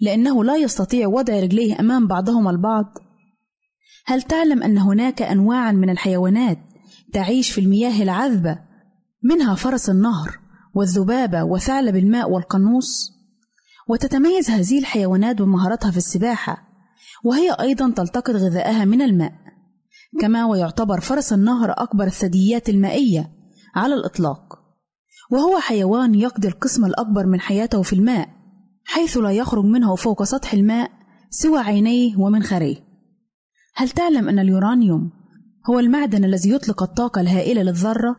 لأنه 0.00 0.44
لا 0.44 0.56
يستطيع 0.56 1.08
وضع 1.08 1.40
رجليه 1.40 1.80
أمام 1.80 2.06
بعضهما 2.06 2.50
البعض؟ 2.50 2.98
هل 4.06 4.22
تعلم 4.22 4.62
أن 4.62 4.78
هناك 4.78 5.22
أنواعا 5.22 5.72
من 5.72 5.90
الحيوانات 5.90 6.58
تعيش 7.12 7.50
في 7.50 7.60
المياه 7.60 8.02
العذبة 8.02 8.58
منها 9.22 9.54
فرس 9.54 9.90
النهر 9.90 10.38
والذبابة 10.74 11.44
وثعلب 11.44 11.96
الماء 11.96 12.30
والقنوص؟ 12.30 13.12
وتتميز 13.88 14.50
هذه 14.50 14.78
الحيوانات 14.78 15.36
بمهارتها 15.36 15.90
في 15.90 15.96
السباحة 15.96 16.68
وهي 17.24 17.52
أيضا 17.60 17.90
تلتقط 17.90 18.30
غذائها 18.30 18.84
من 18.84 19.02
الماء 19.02 19.32
كما 20.20 20.44
ويعتبر 20.44 21.00
فرس 21.00 21.32
النهر 21.32 21.70
أكبر 21.70 22.04
الثدييات 22.04 22.68
المائية 22.68 23.30
على 23.74 23.94
الإطلاق 23.94 24.61
وهو 25.32 25.58
حيوان 25.60 26.14
يقضي 26.14 26.48
القسم 26.48 26.84
الأكبر 26.84 27.26
من 27.26 27.40
حياته 27.40 27.82
في 27.82 27.92
الماء 27.92 28.28
حيث 28.84 29.16
لا 29.16 29.30
يخرج 29.30 29.64
منه 29.64 29.94
فوق 29.94 30.22
سطح 30.22 30.52
الماء 30.52 30.90
سوى 31.30 31.58
عينيه 31.58 32.16
ومنخريه 32.16 32.76
هل 33.74 33.90
تعلم 33.90 34.28
أن 34.28 34.38
اليورانيوم 34.38 35.10
هو 35.70 35.78
المعدن 35.78 36.24
الذي 36.24 36.50
يطلق 36.50 36.82
الطاقة 36.82 37.20
الهائلة 37.20 37.62
للذرة؟ 37.62 38.16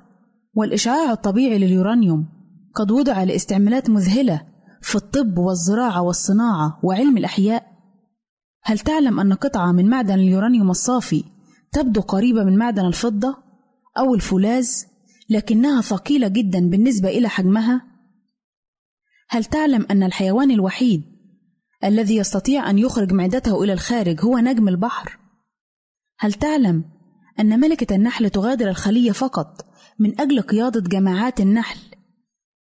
والإشعاع 0.55 1.11
الطبيعي 1.11 1.57
لليورانيوم 1.57 2.25
قد 2.75 2.91
وضع 2.91 3.23
لاستعمالات 3.23 3.89
مذهلة 3.89 4.41
في 4.81 4.95
الطب 4.95 5.37
والزراعة 5.37 6.01
والصناعة 6.01 6.79
وعلم 6.83 7.17
الأحياء. 7.17 7.63
هل 8.63 8.79
تعلم 8.79 9.19
أن 9.19 9.33
قطعة 9.33 9.71
من 9.71 9.89
معدن 9.89 10.13
اليورانيوم 10.13 10.69
الصافي 10.69 11.23
تبدو 11.71 12.01
قريبة 12.01 12.43
من 12.43 12.57
معدن 12.57 12.85
الفضة 12.85 13.35
أو 13.97 14.15
الفولاذ؟ 14.15 14.69
لكنها 15.29 15.81
ثقيلة 15.81 16.27
جدا 16.27 16.69
بالنسبة 16.69 17.09
إلى 17.09 17.29
حجمها؟ 17.29 17.81
هل 19.29 19.45
تعلم 19.45 19.87
أن 19.91 20.03
الحيوان 20.03 20.51
الوحيد 20.51 21.03
الذي 21.83 22.15
يستطيع 22.15 22.69
أن 22.69 22.79
يخرج 22.79 23.13
معدته 23.13 23.63
إلى 23.63 23.73
الخارج 23.73 24.21
هو 24.21 24.37
نجم 24.37 24.67
البحر؟ 24.67 25.19
هل 26.19 26.33
تعلم 26.33 26.85
أن 27.39 27.59
ملكة 27.59 27.95
النحل 27.95 28.29
تغادر 28.29 28.69
الخلية 28.69 29.11
فقط 29.11 29.65
من 29.99 30.21
أجل 30.21 30.41
قيادة 30.41 30.81
جماعات 30.81 31.39
النحل 31.41 31.79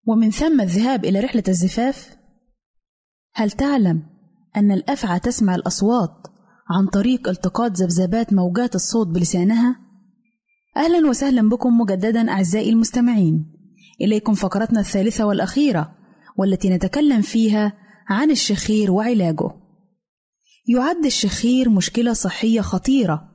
ومن 0.07 0.31
ثم 0.31 0.61
الذهاب 0.61 1.05
إلى 1.05 1.19
رحلة 1.19 1.43
الزفاف؟ 1.47 2.17
هل 3.33 3.51
تعلم 3.51 4.03
أن 4.57 4.71
الأفعى 4.71 5.19
تسمع 5.19 5.55
الأصوات 5.55 6.27
عن 6.69 6.87
طريق 6.87 7.29
التقاط 7.29 7.71
ذبذبات 7.71 8.33
موجات 8.33 8.75
الصوت 8.75 9.07
بلسانها؟ 9.07 9.84
أهلا 10.77 11.09
وسهلا 11.09 11.49
بكم 11.49 11.77
مجددا 11.77 12.31
أعزائي 12.31 12.69
المستمعين. 12.69 13.45
إليكم 14.01 14.33
فقرتنا 14.33 14.79
الثالثة 14.79 15.25
والأخيرة 15.25 15.95
والتي 16.37 16.69
نتكلم 16.69 17.21
فيها 17.21 17.73
عن 18.09 18.31
الشخير 18.31 18.91
وعلاجه. 18.91 19.49
يعد 20.67 21.05
الشخير 21.05 21.69
مشكلة 21.69 22.13
صحية 22.13 22.61
خطيرة 22.61 23.29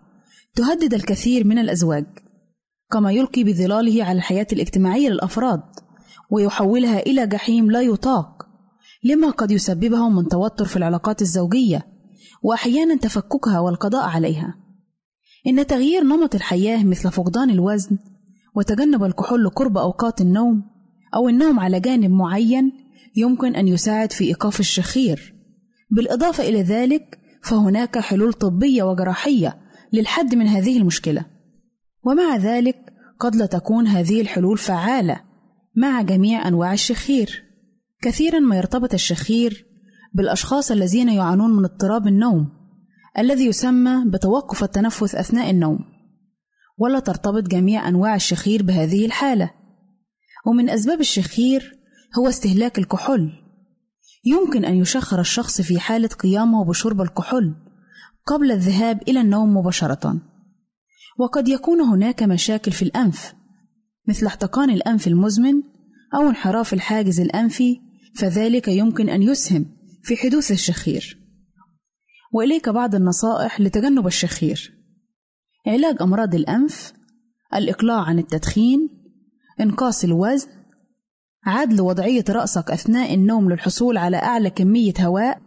تهدد 0.55 0.95
الكثير 0.95 1.47
من 1.47 1.59
الأزواج 1.59 2.07
كما 2.91 3.13
يلقي 3.13 3.45
بظلاله 3.45 4.05
على 4.05 4.17
الحياة 4.19 4.47
الاجتماعية 4.53 5.09
للأفراد 5.09 5.63
ويحولها 6.31 7.01
إلى 7.01 7.27
جحيم 7.27 7.71
لا 7.71 7.81
يطاق 7.81 8.47
لما 9.05 9.31
قد 9.31 9.51
يسببه 9.51 10.09
من 10.09 10.29
توتر 10.29 10.65
في 10.65 10.77
العلاقات 10.77 11.23
الزوجية 11.23 11.87
وأحيانا 12.43 12.97
تفككها 12.97 13.61
والقضاء 13.61 14.09
عليها. 14.09 14.55
إن 15.47 15.67
تغيير 15.67 16.05
نمط 16.05 16.35
الحياة 16.35 16.85
مثل 16.85 17.11
فقدان 17.11 17.51
الوزن 17.51 17.99
وتجنب 18.57 19.05
الكحول 19.05 19.49
قرب 19.49 19.79
أوقات 19.79 20.21
النوم 20.21 20.63
أو 21.15 21.29
النوم 21.29 21.61
على 21.61 21.81
جانب 21.81 22.11
معين 22.11 22.73
يمكن 23.17 23.55
أن 23.55 23.69
يساعد 23.69 24.13
في 24.13 24.25
إيقاف 24.25 24.61
الشخير. 24.61 25.35
بالإضافة 25.91 26.49
إلى 26.49 26.63
ذلك 26.63 27.19
فهناك 27.43 27.99
حلول 27.99 28.33
طبية 28.33 28.83
وجراحية 28.83 29.59
للحد 29.93 30.35
من 30.35 30.47
هذه 30.47 30.79
المشكلة. 30.79 31.25
ومع 32.07 32.37
ذلك 32.37 32.77
قد 33.21 33.37
لا 33.37 33.47
تكون 33.47 33.87
هذه 33.87 34.21
الحلول 34.21 34.59
فعالة 34.59 35.21
مع 35.77 36.03
جميع 36.03 36.49
أنواع 36.49 36.73
الشخير. 36.73 37.43
كثيرا 38.03 38.39
ما 38.39 38.57
يرتبط 38.57 38.95
الشخير 38.95 39.67
بالأشخاص 40.15 40.71
الذين 40.71 41.09
يعانون 41.09 41.57
من 41.57 41.65
اضطراب 41.65 42.07
النوم. 42.07 42.60
الذي 43.19 43.47
يسمى 43.47 44.05
بتوقف 44.07 44.65
التنفس 44.65 45.15
أثناء 45.15 45.51
النوم 45.51 45.79
ولا 46.79 46.99
ترتبط 46.99 47.43
جميع 47.43 47.89
أنواع 47.89 48.15
الشخير 48.15 48.63
بهذه 48.63 49.07
الحالة. 49.07 49.51
ومن 50.47 50.71
أسباب 50.71 51.01
الشخير 51.01 51.79
هو 52.19 52.29
استهلاك 52.29 52.79
الكحول. 52.79 53.33
يمكن 54.25 54.65
أن 54.65 54.75
يشخر 54.75 55.21
الشخص 55.21 55.61
في 55.61 55.81
حالة 55.81 56.09
قيامه 56.09 56.65
بشرب 56.65 57.01
الكحول 57.01 57.55
قبل 58.27 58.53
الذهاب 58.53 59.03
إلى 59.09 59.21
النوم 59.21 59.57
مباشرة. 59.57 60.21
وقد 61.19 61.49
يكون 61.49 61.81
هناك 61.81 62.23
مشاكل 62.23 62.73
في 62.73 62.83
الأنف 62.83 63.35
مثل 64.09 64.27
احتقان 64.27 64.71
الأنف 64.71 65.07
المزمن 65.07 65.63
أو 66.15 66.29
انحراف 66.29 66.73
الحاجز 66.73 67.21
الأنفي 67.21 67.81
فذلك 68.17 68.69
يمكن 68.69 69.09
أن 69.09 69.23
يسهم 69.23 69.67
في 70.03 70.17
حدوث 70.17 70.53
الشخير. 70.53 71.20
وإليك 72.33 72.69
بعض 72.69 72.95
النصائح 72.95 73.61
لتجنب 73.61 74.07
الشخير. 74.07 74.73
علاج 75.67 76.03
أمراض 76.03 76.35
الأنف 76.35 76.93
الإقلاع 77.55 78.01
عن 78.01 78.19
التدخين 78.19 78.89
إنقاص 79.61 80.05
الوزن 80.05 80.49
عدل 81.47 81.81
وضعية 81.81 82.25
رأسك 82.31 82.71
أثناء 82.71 83.15
النوم 83.15 83.53
للحصول 83.53 83.97
على 83.97 84.17
أعلى 84.17 84.51
كمية 84.51 84.95
هواء 85.01 85.41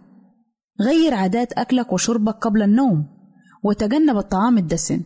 غير 0.82 1.14
عادات 1.14 1.54
أكلك 1.54 1.94
وشربك 1.94 2.34
قبل 2.36 2.62
النوم 2.62 3.08
وتجنب 3.64 4.18
الطعام 4.18 4.58
الدسم. 4.58 5.02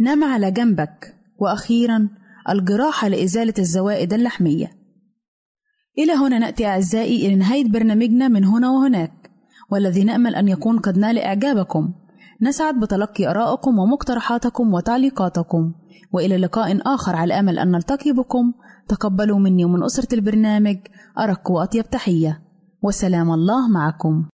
نام 0.00 0.24
على 0.24 0.50
جنبك. 0.50 1.14
وأخيرا 1.40 2.08
الجراحة 2.48 3.08
لإزالة 3.08 3.54
الزوائد 3.58 4.12
اللحمية. 4.12 4.72
إلى 5.98 6.12
هنا 6.12 6.38
نأتي 6.38 6.66
أعزائي 6.66 7.26
إلى 7.26 7.34
نهاية 7.34 7.68
برنامجنا 7.68 8.28
من 8.28 8.44
هنا 8.44 8.70
وهناك. 8.70 9.27
والذي 9.70 10.04
نأمل 10.04 10.34
أن 10.34 10.48
يكون 10.48 10.78
قد 10.78 10.98
نال 10.98 11.18
إعجابكم. 11.18 11.92
نسعد 12.42 12.80
بتلقي 12.80 13.30
آرائكم 13.30 13.78
ومقترحاتكم 13.78 14.74
وتعليقاتكم. 14.74 15.72
وإلى 16.12 16.36
لقاء 16.36 16.94
آخر 16.94 17.16
على 17.16 17.38
أمل 17.38 17.58
أن 17.58 17.70
نلتقي 17.70 18.12
بكم. 18.12 18.52
تقبلوا 18.88 19.38
مني 19.38 19.64
ومن 19.64 19.84
أسرة 19.84 20.14
البرنامج 20.14 20.76
أرق 21.18 21.50
وأطيب 21.50 21.90
تحية. 21.90 22.42
وسلام 22.82 23.30
الله 23.32 23.68
معكم. 23.68 24.24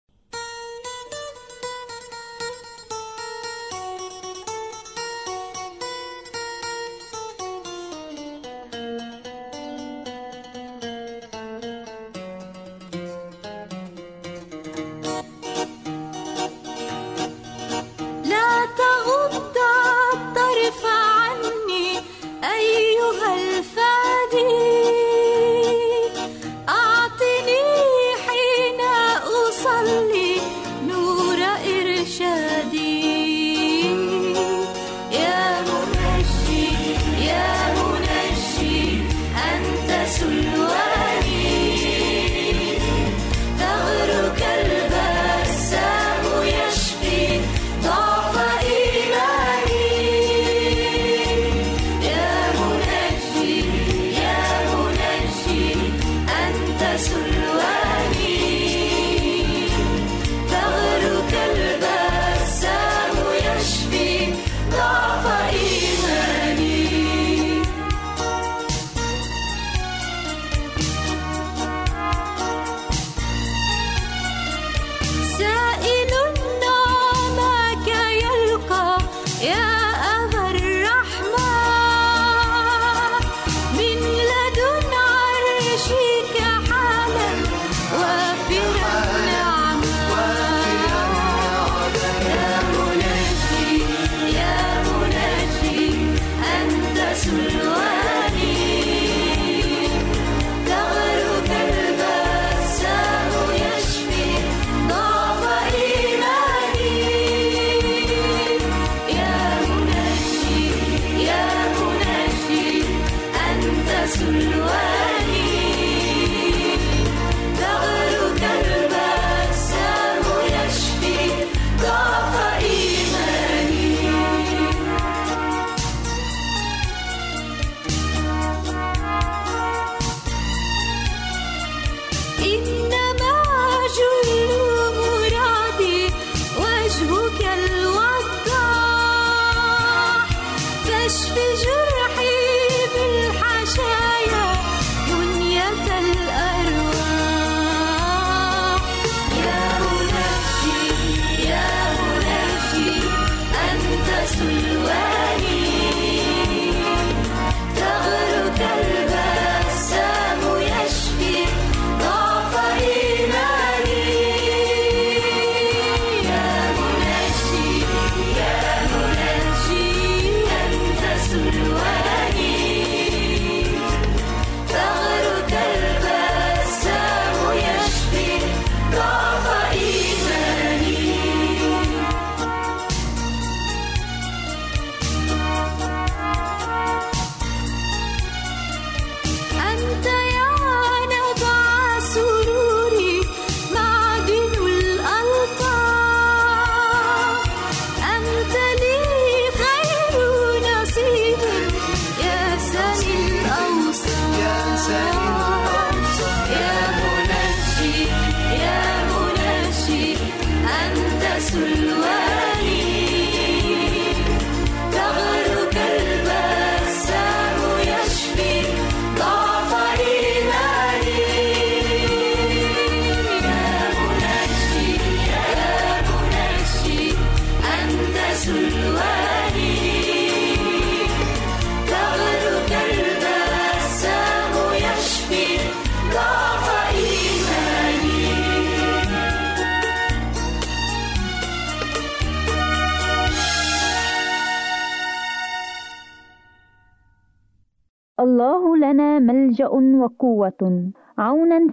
Jesus. 56.96 57.33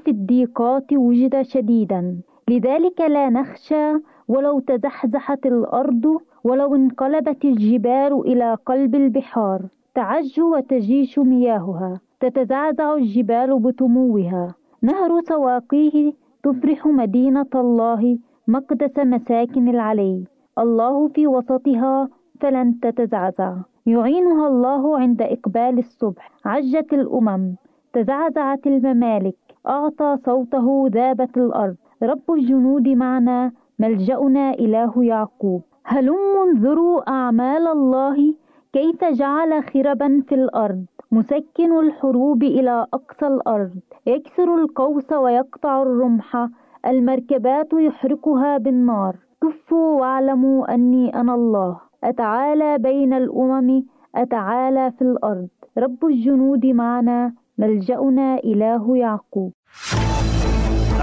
في 0.05 0.11
الضيقات 0.11 0.93
وجد 0.93 1.41
شديدا. 1.41 2.17
لذلك 2.49 3.01
لا 3.01 3.29
نخشى 3.29 3.93
ولو 4.27 4.59
تزحزحت 4.59 5.45
الأرض 5.45 6.17
ولو 6.43 6.75
انقلبت 6.75 7.45
الجبال 7.45 8.13
إلى 8.27 8.57
قلب 8.65 8.95
البحار. 8.95 9.61
تعج 9.95 10.39
وتجيش 10.39 11.19
مياهها. 11.19 11.99
تتزعزع 12.19 12.93
الجبال 12.93 13.59
بتموها 13.59 14.55
نهر 14.81 15.21
سواقيه 15.21 16.13
تفرح 16.43 16.87
مدينة 16.87 17.53
الله 17.55 18.17
مقدس 18.47 18.99
مساكن 18.99 19.69
العلي. 19.69 20.23
الله 20.59 21.07
في 21.07 21.27
وسطها 21.27 22.09
فلن 22.39 22.79
تتزعزع. 22.79 23.53
يعينها 23.85 24.47
الله 24.47 24.99
عند 24.99 25.21
إقبال 25.21 25.77
الصبح. 25.79 26.31
عجت 26.45 26.93
الأمم. 26.93 27.55
تزعزعت 27.93 28.67
الممالك. 28.67 29.40
أعطى 29.67 30.17
صوته 30.25 30.89
ذابت 30.91 31.37
الأرض. 31.37 31.75
رب 32.03 32.31
الجنود 32.31 32.87
معنا 32.87 33.51
ملجأنا 33.79 34.53
إله 34.53 35.03
يعقوب. 35.03 35.61
هلم 35.85 36.15
انظروا 36.47 37.09
أعمال 37.09 37.67
الله 37.67 38.33
كيف 38.73 39.05
جعل 39.05 39.63
خربا 39.63 40.21
في 40.27 40.35
الأرض. 40.35 40.85
مسكن 41.11 41.79
الحروب 41.79 42.43
إلى 42.43 42.87
أقصى 42.93 43.27
الأرض. 43.27 43.71
يكسر 44.07 44.55
القوس 44.55 45.13
ويقطع 45.13 45.81
الرمح. 45.81 46.47
المركبات 46.87 47.73
يحرقها 47.73 48.57
بالنار. 48.57 49.15
كفوا 49.43 49.99
واعلموا 50.01 50.73
أني 50.73 51.15
أنا 51.15 51.35
الله. 51.35 51.77
أتعالى 52.03 52.77
بين 52.77 53.13
الأمم 53.13 53.83
أتعالى 54.15 54.91
في 54.91 55.01
الأرض. 55.01 55.47
رب 55.77 56.05
الجنود 56.05 56.65
معنا 56.65 57.33
ملجأنا 57.61 58.37
إله 58.43 58.97
يعقوب. 58.97 59.53